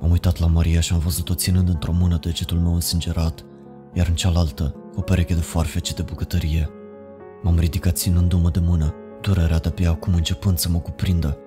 M-am 0.00 0.10
uitat 0.10 0.38
la 0.38 0.46
Maria 0.46 0.80
și 0.80 0.92
am 0.92 0.98
văzut-o 0.98 1.34
ținând 1.34 1.68
într-o 1.68 1.92
mână 1.92 2.18
degetul 2.20 2.58
meu 2.58 2.74
însângerat, 2.74 3.44
iar 3.92 4.06
în 4.08 4.14
cealaltă 4.14 4.74
o 4.94 5.00
pereche 5.00 5.34
de 5.34 5.40
foarfece 5.40 5.94
de 5.94 6.02
bucătărie. 6.02 6.70
M-am 7.42 7.58
ridicat 7.58 7.96
ținându-mă 7.96 8.50
de 8.50 8.60
mână, 8.60 8.94
durerea 9.20 9.58
de 9.58 9.70
pe 9.70 9.86
acum 9.86 10.14
începând 10.14 10.58
să 10.58 10.68
mă 10.68 10.78
cuprindă. 10.78 11.38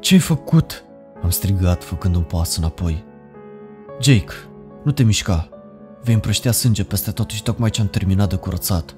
Ce-ai 0.00 0.20
făcut?" 0.20 0.84
am 1.22 1.30
strigat 1.30 1.84
făcând 1.84 2.14
un 2.14 2.22
pas 2.22 2.56
înapoi. 2.56 3.04
Jake, 4.00 4.32
nu 4.84 4.92
te 4.92 5.02
mișca. 5.02 5.48
Vei 6.02 6.14
împrăștea 6.14 6.52
sânge 6.52 6.84
peste 6.84 7.10
tot 7.10 7.30
și 7.30 7.42
tocmai 7.42 7.70
ce 7.70 7.80
am 7.80 7.88
terminat 7.88 8.28
de 8.28 8.36
curățat. 8.36 8.96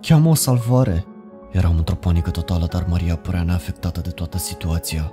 Cheamă 0.00 0.28
o 0.28 0.34
salvare. 0.34 1.06
Eram 1.50 1.76
într-o 1.76 1.94
panică 1.94 2.30
totală, 2.30 2.66
dar 2.66 2.86
Maria 2.88 3.16
părea 3.16 3.42
neafectată 3.42 4.00
de 4.00 4.10
toată 4.10 4.38
situația. 4.38 5.12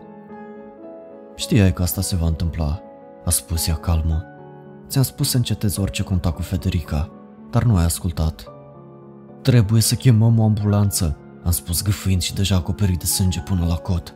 Știai 1.36 1.73
că 1.73 1.82
asta 1.82 2.02
se 2.02 2.15
va 2.15 2.26
întâmpla, 2.26 2.82
a 3.26 3.30
spus 3.30 3.67
ea 3.67 3.76
calmă. 3.76 4.23
Ți-am 4.88 5.04
spus 5.04 5.30
să 5.30 5.38
încetezi 5.38 5.80
orice 5.80 6.04
contact 6.04 6.36
cu 6.36 6.41
Federica, 6.41 7.12
dar 7.52 7.63
nu 7.63 7.76
ai 7.76 7.84
ascultat. 7.84 8.45
Trebuie 9.41 9.82
să 9.82 9.95
chemăm 9.95 10.39
o 10.39 10.43
ambulanță, 10.43 11.17
am 11.43 11.52
spus 11.52 11.84
gâfâind 11.84 12.21
și 12.21 12.34
deja 12.34 12.56
acoperit 12.56 13.00
de 13.00 13.06
sânge 13.06 13.39
până 13.39 13.65
la 13.65 13.76
cot. 13.76 14.15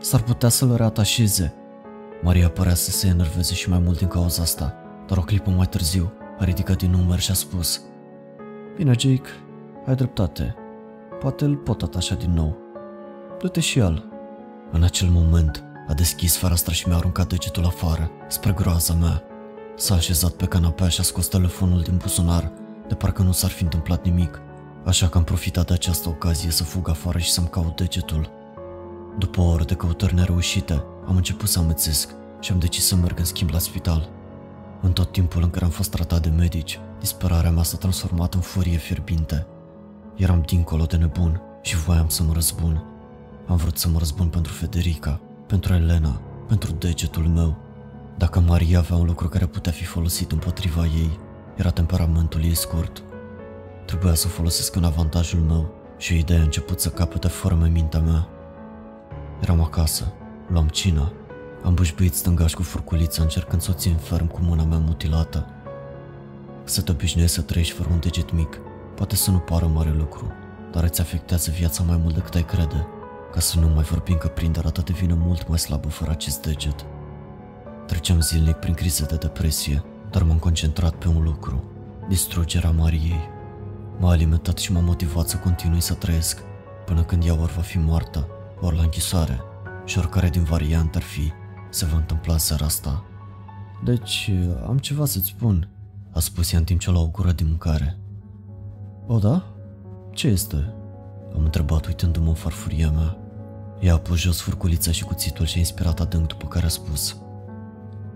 S-ar 0.00 0.22
putea 0.22 0.48
să-l 0.48 0.76
reatașeze. 0.76 1.54
Maria 2.22 2.48
părea 2.48 2.74
să 2.74 2.90
se 2.90 3.06
enerveze 3.06 3.54
și 3.54 3.68
mai 3.68 3.78
mult 3.78 3.98
din 3.98 4.08
cauza 4.08 4.42
asta, 4.42 4.74
dar 5.06 5.18
o 5.18 5.20
clipă 5.20 5.50
mai 5.50 5.66
târziu 5.66 6.12
a 6.38 6.44
ridicat 6.44 6.76
din 6.76 6.90
număr 6.90 7.18
și 7.18 7.30
a 7.30 7.34
spus 7.34 7.80
Bine, 8.76 8.94
Jake, 8.98 9.28
ai 9.86 9.94
dreptate. 9.94 10.54
Poate 11.20 11.44
îl 11.44 11.56
pot 11.56 11.82
atașa 11.82 12.14
din 12.14 12.32
nou. 12.32 12.56
Du-te 13.38 13.60
și 13.60 13.78
el. 13.78 14.10
În 14.72 14.82
acel 14.82 15.08
moment, 15.08 15.64
a 15.88 15.94
deschis 15.94 16.36
fereastra 16.36 16.72
și 16.72 16.88
mi-a 16.88 16.96
aruncat 16.96 17.28
degetul 17.28 17.64
afară, 17.64 18.10
spre 18.28 18.52
groaza 18.52 18.94
mea. 18.94 19.22
S-a 19.76 19.94
așezat 19.94 20.30
pe 20.30 20.46
canapea 20.46 20.88
și 20.88 21.00
a 21.00 21.02
scos 21.02 21.26
telefonul 21.26 21.80
din 21.80 21.96
buzunar, 21.96 22.52
de 22.88 22.94
parcă 22.94 23.22
nu 23.22 23.32
s-ar 23.32 23.50
fi 23.50 23.62
întâmplat 23.62 24.04
nimic, 24.04 24.40
așa 24.84 25.08
că 25.08 25.18
am 25.18 25.24
profitat 25.24 25.66
de 25.66 25.72
această 25.72 26.08
ocazie 26.08 26.50
să 26.50 26.64
fug 26.64 26.88
afară 26.88 27.18
și 27.18 27.30
să-mi 27.30 27.48
caut 27.48 27.76
degetul. 27.76 28.30
După 29.18 29.40
o 29.40 29.50
oră 29.50 29.64
de 29.64 29.74
căutări 29.74 30.14
nereușite, 30.14 30.84
am 31.06 31.16
început 31.16 31.48
să 31.48 31.58
amețesc 31.58 32.14
și 32.40 32.52
am 32.52 32.58
decis 32.58 32.86
să 32.86 32.96
merg 32.96 33.18
în 33.18 33.24
schimb 33.24 33.50
la 33.50 33.58
spital. 33.58 34.08
În 34.82 34.92
tot 34.92 35.12
timpul 35.12 35.42
în 35.42 35.50
care 35.50 35.64
am 35.64 35.70
fost 35.70 35.90
tratat 35.90 36.22
de 36.22 36.28
medici, 36.28 36.80
disperarea 37.00 37.50
mea 37.50 37.62
s-a 37.62 37.76
transformat 37.76 38.34
în 38.34 38.40
furie 38.40 38.76
fierbinte. 38.76 39.46
Eram 40.16 40.42
dincolo 40.46 40.84
de 40.84 40.96
nebun 40.96 41.40
și 41.62 41.76
voiam 41.76 42.08
să 42.08 42.22
mă 42.22 42.32
răzbun. 42.32 42.84
Am 43.46 43.56
vrut 43.56 43.78
să 43.78 43.88
mă 43.88 43.98
răzbun 43.98 44.28
pentru 44.28 44.52
Federica, 44.52 45.20
pentru 45.46 45.72
Elena, 45.72 46.20
pentru 46.48 46.72
degetul 46.72 47.22
meu. 47.22 47.56
Dacă 48.16 48.40
Maria 48.40 48.78
avea 48.78 48.96
un 48.96 49.06
lucru 49.06 49.28
care 49.28 49.46
putea 49.46 49.72
fi 49.72 49.84
folosit 49.84 50.32
împotriva 50.32 50.84
ei, 50.84 51.18
era 51.56 51.70
temperamentul 51.70 52.44
ei 52.44 52.54
scurt. 52.54 53.02
Trebuia 53.86 54.14
să 54.14 54.26
o 54.26 54.30
folosesc 54.30 54.74
în 54.74 54.84
avantajul 54.84 55.40
meu 55.40 55.74
și 55.98 56.12
o 56.12 56.16
idee 56.16 56.38
a 56.38 56.42
început 56.42 56.80
să 56.80 56.88
capete 56.88 57.28
forme 57.28 57.68
mintea 57.68 58.00
mea. 58.00 58.28
Eram 59.40 59.60
acasă, 59.60 60.12
luam 60.48 60.68
cina, 60.68 61.12
am 61.64 61.74
bușbuit 61.74 62.14
stângaș 62.14 62.54
cu 62.54 62.62
furculița 62.62 63.22
încercând 63.22 63.62
să 63.62 63.70
o 63.70 63.78
țin 63.78 63.94
ferm 63.94 64.26
cu 64.26 64.40
mâna 64.42 64.64
mea 64.64 64.78
mutilată. 64.78 65.46
Să 66.64 66.82
te 66.82 66.90
obișnuiești 66.90 67.34
să 67.34 67.42
trăiești 67.42 67.74
fără 67.74 67.88
un 67.92 68.00
deget 68.00 68.32
mic, 68.32 68.60
poate 68.96 69.16
să 69.16 69.30
nu 69.30 69.38
pară 69.38 69.66
mare 69.66 69.92
lucru, 69.92 70.32
dar 70.72 70.84
îți 70.84 71.00
afectează 71.00 71.50
viața 71.50 71.82
mai 71.82 71.96
mult 71.96 72.14
decât 72.14 72.34
ai 72.34 72.44
crede, 72.44 72.86
ca 73.32 73.40
să 73.40 73.58
nu 73.58 73.68
mai 73.68 73.82
vorbim 73.82 74.16
că 74.16 74.28
prinderea 74.28 74.70
ta 74.70 74.82
devine 74.82 75.14
mult 75.14 75.48
mai 75.48 75.58
slabă 75.58 75.88
fără 75.88 76.10
acest 76.10 76.42
deget. 76.42 76.84
Treceam 77.86 78.20
zilnic 78.20 78.54
prin 78.54 78.74
crize 78.74 79.04
de 79.04 79.16
depresie, 79.16 79.84
dar 80.10 80.22
m-am 80.22 80.38
concentrat 80.38 80.94
pe 80.94 81.08
un 81.08 81.22
lucru, 81.22 81.64
distrugerea 82.08 82.70
Mariei. 82.70 83.28
M-a 83.98 84.10
alimentat 84.10 84.58
și 84.58 84.72
m-a 84.72 84.80
motivat 84.80 85.28
să 85.28 85.36
continui 85.36 85.80
să 85.80 85.94
trăiesc, 85.94 86.42
până 86.84 87.02
când 87.02 87.24
ea 87.24 87.40
ori 87.40 87.52
va 87.52 87.62
fi 87.62 87.78
moartă, 87.78 88.28
ori 88.60 88.76
la 88.76 88.82
închisoare, 88.82 89.40
și 89.84 89.98
oricare 89.98 90.28
din 90.28 90.42
variante 90.42 90.96
ar 90.96 91.02
fi, 91.02 91.32
se 91.70 91.84
va 91.84 91.96
întâmpla 91.96 92.36
seara 92.36 92.64
asta. 92.64 93.04
Deci, 93.84 94.30
am 94.66 94.78
ceva 94.78 95.04
să-ți 95.04 95.26
spun, 95.26 95.68
a 96.12 96.20
spus 96.20 96.52
ea 96.52 96.58
în 96.58 96.64
timp 96.64 96.80
ce 96.80 96.90
lua 96.90 97.00
o 97.00 97.08
gură 97.08 97.32
din 97.32 97.46
mâncare. 97.46 97.98
O, 99.06 99.18
da? 99.18 99.42
Ce 100.10 100.28
este? 100.28 100.74
Am 101.34 101.44
întrebat 101.44 101.86
uitându-mă 101.86 102.28
în 102.28 102.34
farfuria 102.34 102.90
mea. 102.90 103.16
Ea 103.80 103.94
a 103.94 103.98
pus 103.98 104.18
jos 104.18 104.40
furculița 104.40 104.90
și 104.90 105.04
cuțitul 105.04 105.46
și 105.46 105.56
a 105.56 105.58
inspirat 105.58 106.00
adânc 106.00 106.26
după 106.26 106.46
care 106.46 106.64
a 106.64 106.68
spus. 106.68 107.16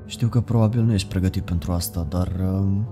Știu 0.07 0.29
că 0.29 0.40
probabil 0.40 0.83
nu 0.83 0.92
ești 0.92 1.09
pregătit 1.09 1.44
pentru 1.44 1.72
asta, 1.72 2.07
dar... 2.09 2.29
Um... 2.40 2.88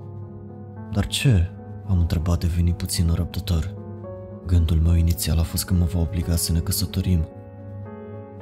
Dar 0.93 1.07
ce? 1.07 1.51
Am 1.87 1.99
întrebat 1.99 2.41
devenit 2.41 2.77
puțin 2.77 3.13
răbdător. 3.15 3.75
Gândul 4.47 4.77
meu 4.77 4.95
inițial 4.95 5.39
a 5.39 5.43
fost 5.43 5.65
că 5.65 5.75
mă 5.75 5.85
va 5.85 6.01
obliga 6.01 6.37
să 6.37 6.53
ne 6.53 6.59
căsătorim. 6.59 7.29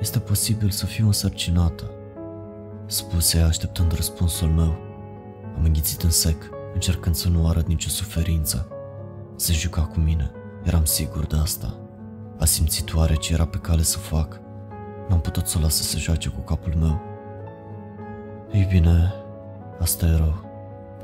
Este 0.00 0.18
posibil 0.18 0.70
să 0.70 0.86
fiu 0.86 1.06
însărcinată, 1.06 1.90
spuse 2.86 3.38
așteptând 3.38 3.92
răspunsul 3.92 4.48
meu. 4.48 4.76
Am 5.56 5.64
înghițit 5.64 6.02
în 6.02 6.10
sec, 6.10 6.42
încercând 6.74 7.14
să 7.14 7.28
nu 7.28 7.48
arăt 7.48 7.66
nicio 7.66 7.88
suferință. 7.88 8.68
Se 9.36 9.52
juca 9.52 9.82
cu 9.82 10.00
mine, 10.00 10.30
eram 10.62 10.84
sigur 10.84 11.26
de 11.26 11.36
asta. 11.36 11.74
A 12.38 12.44
simțit 12.44 12.94
oare 12.94 13.14
ce 13.14 13.32
era 13.32 13.46
pe 13.46 13.58
cale 13.58 13.82
să 13.82 13.98
fac? 13.98 14.40
N-am 15.08 15.20
putut 15.20 15.46
să 15.46 15.58
o 15.58 15.60
las 15.60 15.74
să 15.74 15.82
se 15.82 15.98
joace 15.98 16.28
cu 16.28 16.40
capul 16.40 16.74
meu. 16.78 17.00
Ei 18.52 18.66
bine, 18.70 19.12
asta 19.80 20.06
e 20.06 20.16
rău, 20.16 20.44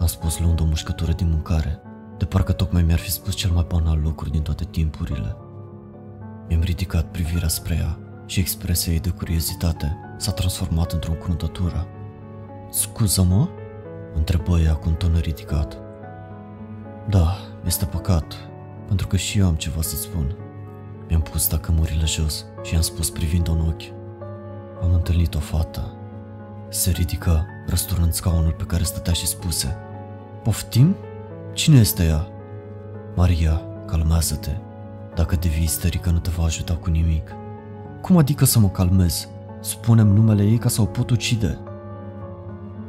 am 0.00 0.06
spus 0.06 0.40
luând 0.40 0.60
o 0.60 0.64
mușcătură 0.64 1.12
din 1.12 1.28
mâncare, 1.30 1.80
de 2.18 2.24
parcă 2.24 2.52
tocmai 2.52 2.82
mi-ar 2.82 2.98
fi 2.98 3.10
spus 3.10 3.34
cel 3.34 3.50
mai 3.50 3.66
banal 3.68 4.00
lucru 4.02 4.28
din 4.28 4.42
toate 4.42 4.64
timpurile. 4.64 5.36
Mi-am 6.48 6.60
ridicat 6.60 7.04
privirea 7.04 7.48
spre 7.48 7.74
ea 7.74 7.98
și 8.26 8.40
expresia 8.40 8.92
ei 8.92 9.00
de 9.00 9.10
curiozitate 9.10 9.96
s-a 10.16 10.32
transformat 10.32 10.92
într-o 10.92 11.12
încruntătură. 11.12 11.86
Scuză-mă? 12.70 13.48
Întrebă 14.14 14.58
ea 14.58 14.74
cu 14.74 14.88
un 14.88 14.94
ton 14.94 15.18
ridicat. 15.20 15.78
Da, 17.08 17.36
este 17.64 17.84
păcat, 17.84 18.34
pentru 18.86 19.06
că 19.06 19.16
și 19.16 19.38
eu 19.38 19.46
am 19.46 19.54
ceva 19.54 19.82
să 19.82 19.96
spun. 19.96 20.36
Mi-am 21.08 21.20
pus 21.20 21.46
tacămurile 21.46 22.04
jos 22.04 22.44
și 22.62 22.72
i-am 22.72 22.82
spus 22.82 23.10
privind-o 23.10 23.52
în 23.52 23.60
ochi. 23.60 24.00
Am 24.82 24.94
întâlnit 24.94 25.34
o 25.34 25.38
fată. 25.38 25.96
Se 26.68 26.90
ridică, 26.90 27.46
răsturnând 27.66 28.12
scaunul 28.12 28.52
pe 28.52 28.64
care 28.64 28.82
stătea 28.82 29.12
și 29.12 29.26
spuse. 29.26 29.76
Poftim? 30.42 30.96
Cine 31.52 31.78
este 31.78 32.04
ea? 32.04 32.26
Maria, 33.14 33.62
calmează-te. 33.86 34.56
Dacă 35.14 35.36
devii 35.36 35.62
isterică 35.62 36.10
nu 36.10 36.18
te 36.18 36.30
va 36.30 36.44
ajuta 36.44 36.74
cu 36.74 36.90
nimic. 36.90 37.30
Cum 38.00 38.16
adică 38.16 38.44
să 38.44 38.58
mă 38.58 38.68
calmez? 38.68 39.28
Spunem 39.60 40.06
numele 40.06 40.44
ei 40.44 40.58
ca 40.58 40.68
să 40.68 40.80
o 40.80 40.84
pot 40.84 41.10
ucide. 41.10 41.58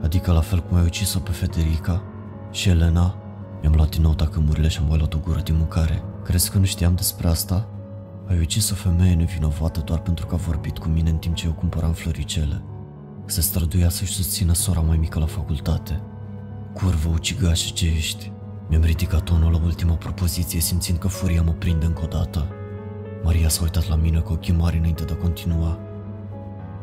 Adică 0.03 0.31
la 0.31 0.41
fel 0.41 0.59
cum 0.59 0.77
ai 0.77 0.83
ucis-o 0.83 1.19
pe 1.19 1.31
Federica 1.31 2.03
și 2.51 2.69
Elena? 2.69 3.15
Mi-am 3.63 3.75
luat 3.75 3.89
din 3.89 4.01
nou 4.01 4.13
tacămurile 4.13 4.67
și 4.67 4.79
am 4.79 4.87
mai 4.87 4.97
luat 4.97 5.13
o 5.13 5.17
gură 5.17 5.39
din 5.39 5.55
mâncare. 5.57 6.03
Crezi 6.23 6.51
că 6.51 6.57
nu 6.57 6.65
știam 6.65 6.95
despre 6.95 7.27
asta? 7.27 7.67
Ai 8.27 8.39
ucis 8.39 8.69
o 8.69 8.75
femeie 8.75 9.13
nevinovată 9.13 9.81
doar 9.85 9.99
pentru 9.99 10.25
că 10.25 10.35
a 10.35 10.37
vorbit 10.37 10.77
cu 10.77 10.87
mine 10.87 11.09
în 11.09 11.17
timp 11.17 11.35
ce 11.35 11.45
eu 11.45 11.51
cumpăram 11.51 11.91
floricele. 11.91 12.61
Se 13.25 13.41
străduia 13.41 13.89
să-și 13.89 14.13
susțină 14.13 14.53
sora 14.53 14.79
mai 14.79 14.97
mică 14.97 15.19
la 15.19 15.25
facultate. 15.25 16.01
Curvă 16.73 17.09
ucigașă 17.13 17.71
ce 17.73 17.85
ești. 17.85 18.31
Mi-am 18.69 18.81
ridicat 18.83 19.23
tonul 19.23 19.51
la 19.51 19.61
ultima 19.63 19.93
propoziție 19.93 20.59
simțind 20.59 20.97
că 20.97 21.07
furia 21.07 21.41
mă 21.41 21.51
prinde 21.51 21.85
încă 21.85 22.01
o 22.03 22.07
dată. 22.07 22.47
Maria 23.23 23.49
s-a 23.49 23.61
uitat 23.61 23.87
la 23.87 23.95
mine 23.95 24.19
cu 24.19 24.33
ochii 24.33 24.53
mari 24.53 24.77
înainte 24.77 25.03
de 25.03 25.13
a 25.13 25.21
continua. 25.21 25.79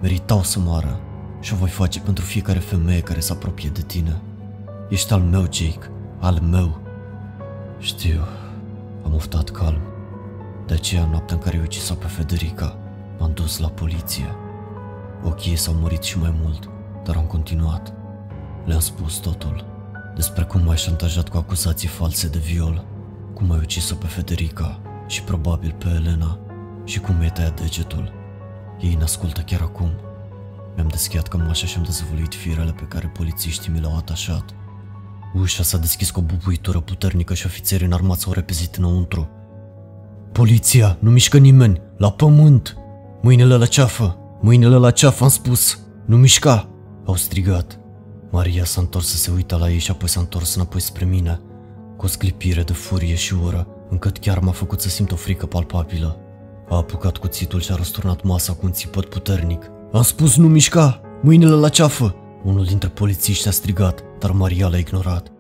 Meritau 0.03 0.43
să 0.43 0.59
moară 0.59 1.01
și 1.41 1.53
o 1.53 1.57
voi 1.57 1.69
face 1.69 2.01
pentru 2.01 2.25
fiecare 2.25 2.59
femeie 2.59 3.01
care 3.01 3.21
se 3.21 3.33
apropie 3.33 3.69
de 3.69 3.81
tine. 3.81 4.21
Ești 4.89 5.13
al 5.13 5.21
meu, 5.21 5.41
Jake, 5.41 5.91
al 6.21 6.41
meu. 6.41 6.81
Știu, 7.79 8.21
am 9.05 9.15
oftat 9.15 9.51
calm. 9.51 9.81
De 10.67 10.75
aceea, 10.75 11.07
noaptea 11.07 11.37
în 11.37 11.43
care 11.43 11.57
i 11.57 11.61
ucis-o 11.61 11.95
pe 11.95 12.07
Federica, 12.07 12.77
m-am 13.19 13.33
dus 13.33 13.59
la 13.59 13.69
poliție. 13.69 14.37
Ochii 15.25 15.57
s-au 15.57 15.75
murit 15.75 16.03
și 16.03 16.19
mai 16.19 16.35
mult, 16.43 16.71
dar 17.05 17.17
am 17.17 17.25
continuat. 17.25 17.93
Le-am 18.65 18.81
spus 18.81 19.17
totul. 19.17 19.65
Despre 20.15 20.45
cum 20.45 20.65
m-ai 20.65 20.77
șantajat 20.77 21.29
cu 21.29 21.37
acuzații 21.37 21.89
false 21.89 22.29
de 22.29 22.39
viol, 22.39 22.85
cum 23.35 23.51
ai 23.51 23.59
ucis-o 23.59 23.95
pe 23.95 24.07
Federica 24.07 24.81
și 25.07 25.23
probabil 25.23 25.75
pe 25.79 25.89
Elena 25.89 26.39
și 26.85 27.01
cum 27.01 27.17
mi-ai 27.17 27.31
tăiat 27.31 27.61
degetul. 27.61 28.13
Ei 28.81 28.95
ne 28.95 29.03
ascultă 29.03 29.41
chiar 29.41 29.61
acum. 29.61 29.91
Mi-am 30.75 30.89
deschiat 30.89 31.29
cămașa 31.29 31.67
și 31.67 31.77
am 31.77 31.83
dezvăluit 31.83 32.35
firele 32.35 32.73
pe 32.73 32.85
care 32.85 33.07
polițiștii 33.07 33.73
mi 33.73 33.81
le-au 33.81 33.97
atașat. 33.97 34.55
Ușa 35.35 35.63
s-a 35.63 35.79
deschis 35.79 36.11
cu 36.11 36.19
o 36.19 36.23
bubuitură 36.23 36.81
puternică 36.81 37.35
și 37.35 37.47
ofițerii 37.47 37.87
înarmați 37.87 38.27
au 38.27 38.33
repezit 38.33 38.75
înăuntru. 38.75 39.29
Poliția, 40.33 40.97
nu 41.01 41.11
mișcă 41.11 41.39
nimeni, 41.39 41.81
la 41.97 42.11
pământ! 42.11 42.77
Mâinile 43.23 43.57
la 43.57 43.67
ceafă! 43.67 44.19
Mâinile 44.41 44.77
la 44.77 44.91
ceafă, 44.91 45.25
am 45.25 45.31
spus! 45.31 45.79
Nu 46.05 46.17
mișca! 46.17 46.69
Au 47.05 47.17
strigat. 47.17 47.79
Maria 48.31 48.65
s-a 48.65 48.81
întors 48.81 49.09
să 49.09 49.17
se 49.17 49.31
uită 49.35 49.57
la 49.57 49.71
ei 49.71 49.79
și 49.79 49.91
apoi 49.91 50.09
s-a 50.09 50.21
întors 50.21 50.55
înapoi 50.55 50.81
spre 50.81 51.05
mine, 51.05 51.41
cu 51.97 52.05
o 52.05 52.09
sclipire 52.09 52.63
de 52.63 52.73
furie 52.73 53.15
și 53.15 53.35
ură, 53.35 53.67
încât 53.91 54.19
chiar 54.19 54.39
m-a 54.39 54.53
făcut 54.53 54.81
să 54.81 54.89
simt 54.89 55.13
o 55.13 55.17
frică 55.17 55.47
palpabilă. 55.47 56.19
A 56.69 56.77
apucat 56.77 57.17
cuțitul 57.17 57.61
și 57.61 57.73
a 57.73 57.75
răsturnat 57.75 58.23
masa 58.23 58.53
cu 58.53 58.67
un 58.67 58.73
țipăt 58.73 59.05
puternic. 59.05 59.71
Am 59.93 60.03
spus 60.03 60.37
nu 60.37 60.49
mișca! 60.49 61.01
Mâinile 61.23 61.55
la 61.55 61.69
ceafă! 61.69 62.15
Unul 62.45 62.65
dintre 62.65 62.89
polițiști 62.89 63.49
a 63.49 63.51
strigat, 63.51 64.05
dar 64.21 64.31
Maria 64.31 64.69
l-a 64.69 64.77
ignorat. 64.77 65.33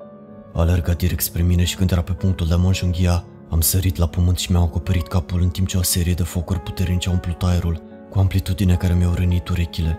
A 0.52 0.60
alergat 0.60 0.96
direct 0.96 1.22
spre 1.22 1.42
mine 1.42 1.64
și 1.64 1.76
când 1.76 1.90
era 1.90 2.02
pe 2.02 2.12
punctul 2.12 2.46
de 2.46 2.54
a 2.54 2.56
mă 2.56 2.66
înjunghia, 2.66 3.24
am 3.50 3.60
sărit 3.60 3.96
la 3.96 4.06
pământ 4.06 4.38
și 4.38 4.50
mi-am 4.50 4.62
acoperit 4.62 5.06
capul 5.06 5.42
în 5.42 5.48
timp 5.48 5.66
ce 5.66 5.78
o 5.78 5.82
serie 5.82 6.14
de 6.14 6.22
focuri 6.22 6.60
puternice 6.60 7.08
au 7.08 7.14
umplut 7.14 7.42
aerul, 7.42 7.82
cu 8.10 8.18
amplitudine 8.18 8.76
care 8.76 8.94
mi-au 8.94 9.14
rănit 9.14 9.48
urechile. 9.48 9.98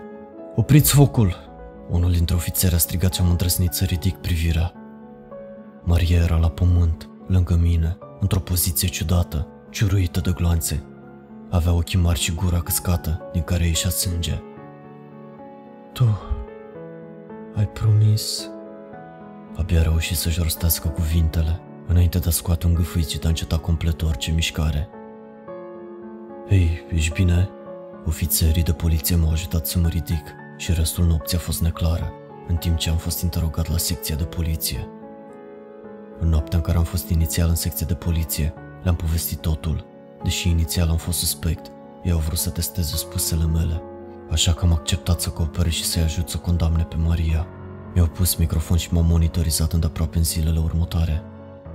Opriți 0.56 0.94
focul! 0.94 1.50
Unul 1.90 2.10
dintre 2.10 2.34
ofițeri 2.34 2.74
a 2.74 2.78
strigat 2.78 3.14
și 3.14 3.20
am 3.20 3.30
îndrăznit 3.30 3.72
să 3.72 3.84
ridic 3.84 4.16
privirea. 4.16 4.72
Maria 5.84 6.22
era 6.22 6.36
la 6.36 6.48
pământ, 6.48 7.08
lângă 7.26 7.58
mine, 7.62 7.98
într-o 8.20 8.40
poziție 8.40 8.88
ciudată, 8.88 9.46
ciuruită 9.70 10.20
de 10.20 10.32
gloanțe. 10.34 10.82
Avea 11.50 11.72
ochii 11.72 11.98
mari 11.98 12.18
și 12.18 12.34
gura 12.34 12.60
căscată, 12.60 13.20
din 13.32 13.42
care 13.42 13.66
ieșea 13.66 13.90
sânge. 13.90 14.42
Tu 15.92 16.18
ai 17.56 17.68
promis... 17.68 18.50
Abia 19.56 19.80
a 19.80 19.82
reușit 19.82 20.16
să-și 20.16 20.40
rostească 20.40 20.88
cuvintele, 20.88 21.60
înainte 21.86 22.18
de 22.18 22.28
a 22.28 22.30
scoate 22.30 22.66
un 22.66 22.74
gâfâit 22.74 23.08
și 23.08 23.18
de 23.18 23.26
a 23.26 23.28
înceta 23.28 23.58
complet 23.58 24.02
orice 24.02 24.30
mișcare. 24.30 24.88
Ei, 26.48 26.86
ești 26.90 27.12
bine? 27.12 27.48
Ofițerii 28.06 28.62
de 28.62 28.72
poliție 28.72 29.16
m-au 29.16 29.30
ajutat 29.30 29.66
să 29.66 29.78
mă 29.78 29.88
ridic 29.88 30.22
și 30.56 30.72
restul 30.72 31.04
nopții 31.04 31.36
a 31.36 31.40
fost 31.40 31.62
neclară, 31.62 32.12
în 32.48 32.56
timp 32.56 32.76
ce 32.76 32.90
am 32.90 32.96
fost 32.96 33.22
interogat 33.22 33.70
la 33.70 33.76
secția 33.76 34.16
de 34.16 34.24
poliție. 34.24 34.88
În 36.18 36.28
noaptea 36.28 36.58
în 36.58 36.64
care 36.64 36.78
am 36.78 36.84
fost 36.84 37.08
inițial 37.08 37.48
în 37.48 37.54
secția 37.54 37.86
de 37.86 37.94
poliție, 37.94 38.54
le-am 38.82 38.96
povestit 38.96 39.38
totul. 39.38 39.84
Deși 40.22 40.48
inițial 40.48 40.88
am 40.88 40.96
fost 40.96 41.18
suspect, 41.18 41.70
ei 42.02 42.12
au 42.12 42.18
vrut 42.18 42.38
să 42.38 42.50
testeze 42.50 42.96
spusele 42.96 43.44
mele, 43.44 43.82
așa 44.30 44.52
că 44.52 44.64
am 44.64 44.72
acceptat 44.72 45.20
să 45.20 45.28
cooperez 45.28 45.72
și 45.72 45.84
să-i 45.84 46.02
ajut 46.02 46.28
să 46.28 46.36
condamne 46.36 46.82
pe 46.82 46.96
Maria. 46.96 47.46
Mi-au 47.94 48.06
pus 48.06 48.34
microfon 48.34 48.76
și 48.76 48.92
m-au 48.92 49.02
monitorizat 49.02 49.72
îndeaproape 49.72 50.18
în 50.18 50.24
zilele 50.24 50.58
următoare. 50.58 51.22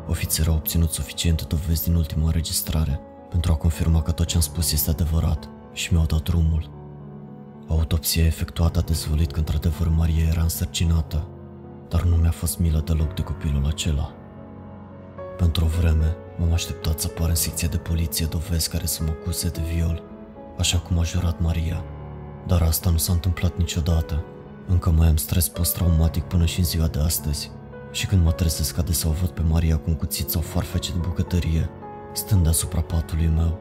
Ofițerul 0.07 0.53
a 0.53 0.55
obținut 0.55 0.91
suficiente 0.91 1.43
dovezi 1.47 1.83
din 1.83 1.95
ultima 1.95 2.25
înregistrare 2.25 2.99
pentru 3.29 3.51
a 3.51 3.55
confirma 3.55 4.01
că 4.01 4.11
tot 4.11 4.25
ce 4.25 4.35
am 4.35 4.41
spus 4.41 4.71
este 4.71 4.89
adevărat 4.89 5.49
și 5.73 5.93
mi-au 5.93 6.05
dat 6.05 6.21
drumul. 6.21 6.69
Autopsia 7.67 8.25
efectuată 8.25 8.79
a 8.79 8.81
dezvăluit 8.81 9.31
că 9.31 9.39
într-adevăr 9.39 9.87
Maria 9.87 10.23
era 10.23 10.41
însărcinată, 10.41 11.27
dar 11.89 12.03
nu 12.03 12.15
mi-a 12.15 12.31
fost 12.31 12.59
milă 12.59 12.81
deloc 12.85 13.13
de 13.13 13.21
copilul 13.21 13.65
acela. 13.65 14.13
Pentru 15.37 15.65
o 15.65 15.67
vreme, 15.67 16.15
m-am 16.37 16.53
așteptat 16.53 16.99
să 16.99 17.07
apară 17.09 17.29
în 17.29 17.35
secția 17.35 17.67
de 17.67 17.77
poliție 17.77 18.25
dovezi 18.25 18.69
care 18.69 18.85
să 18.85 19.03
mă 19.03 19.09
acuse 19.09 19.49
de 19.49 19.61
viol, 19.73 20.03
așa 20.57 20.77
cum 20.77 20.99
a 20.99 21.03
jurat 21.03 21.41
Maria. 21.41 21.83
Dar 22.47 22.61
asta 22.61 22.89
nu 22.89 22.97
s-a 22.97 23.13
întâmplat 23.13 23.57
niciodată. 23.57 24.23
Încă 24.67 24.89
mai 24.89 25.07
am 25.07 25.17
stres 25.17 25.47
post-traumatic 25.47 26.23
până 26.23 26.45
și 26.45 26.59
în 26.59 26.65
ziua 26.65 26.87
de 26.87 26.99
astăzi. 26.99 27.51
Și 27.91 28.05
când 28.07 28.23
mă 28.23 28.31
trezesc 28.31 28.77
adesea 28.77 29.09
o 29.09 29.13
văd 29.13 29.29
pe 29.29 29.41
Maria 29.41 29.77
cu 29.77 29.83
un 29.89 29.95
cuțit 29.95 30.29
sau 30.29 30.41
farfece 30.41 30.91
de 30.91 30.97
bucătărie, 31.01 31.69
stând 32.13 32.43
deasupra 32.43 32.81
patului 32.81 33.27
meu. 33.35 33.59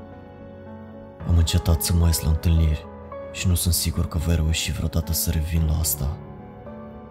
Am 1.28 1.36
încetat 1.36 1.82
să 1.82 1.92
mai 1.92 2.06
ies 2.06 2.20
la 2.20 2.28
întâlniri 2.28 2.86
și 3.32 3.48
nu 3.48 3.54
sunt 3.54 3.74
sigur 3.74 4.08
că 4.08 4.18
voi 4.18 4.34
reuși 4.34 4.72
vreodată 4.72 5.12
să 5.12 5.30
revin 5.30 5.66
la 5.66 5.78
asta. 5.78 6.16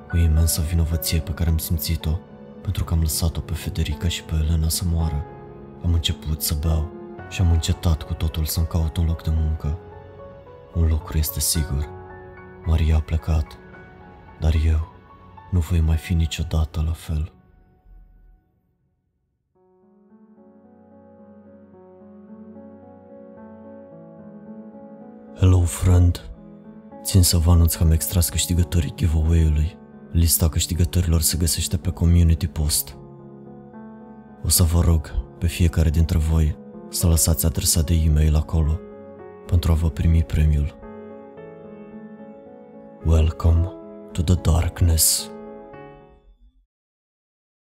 Cu 0.09 0.17
imensă 0.17 0.61
vinovăție 0.61 1.19
pe 1.19 1.31
care 1.31 1.49
am 1.49 1.57
simțit-o 1.57 2.19
pentru 2.61 2.83
că 2.83 2.93
am 2.93 2.99
lăsat-o 2.99 3.39
pe 3.39 3.53
Federica 3.53 4.07
și 4.07 4.23
pe 4.23 4.33
Elena 4.43 4.69
să 4.69 4.83
moară. 4.91 5.25
Am 5.83 5.93
început 5.93 6.41
să 6.41 6.55
beau 6.59 6.91
și 7.29 7.41
am 7.41 7.51
încetat 7.51 8.03
cu 8.03 8.13
totul 8.13 8.45
să-mi 8.45 8.67
caut 8.67 8.97
un 8.97 9.05
loc 9.05 9.23
de 9.23 9.31
muncă. 9.33 9.77
Un 10.73 10.87
lucru 10.87 11.17
este 11.17 11.39
sigur. 11.39 11.89
Maria 12.65 12.95
a 12.95 12.99
plecat, 12.99 13.57
dar 14.39 14.53
eu 14.65 14.93
nu 15.51 15.59
voi 15.59 15.79
mai 15.79 15.97
fi 15.97 16.13
niciodată 16.13 16.83
la 16.85 16.91
fel. 16.91 17.33
Hello, 25.35 25.61
friend! 25.61 26.29
Țin 27.03 27.21
să 27.23 27.37
vă 27.37 27.51
anunț 27.51 27.75
că 27.75 27.83
am 27.83 27.91
extras 27.91 28.29
câștigătorii 28.29 28.93
giveaway-ului. 28.95 29.77
Lista 30.11 30.49
câștigătorilor 30.49 31.21
se 31.21 31.37
găsește 31.37 31.77
pe 31.77 31.89
Community 31.89 32.47
Post. 32.47 32.97
O 34.43 34.49
să 34.49 34.63
vă 34.63 34.81
rog 34.81 35.11
pe 35.37 35.47
fiecare 35.47 35.89
dintre 35.89 36.17
voi 36.17 36.57
să 36.89 37.07
lăsați 37.07 37.45
adresa 37.45 37.81
de 37.81 37.93
e-mail 37.93 38.35
acolo 38.35 38.79
pentru 39.45 39.71
a 39.71 39.75
vă 39.75 39.89
primi 39.89 40.23
premiul. 40.23 40.77
Welcome 43.05 43.84
to 44.15 44.23
the 44.23 44.37
darkness. 44.37 45.29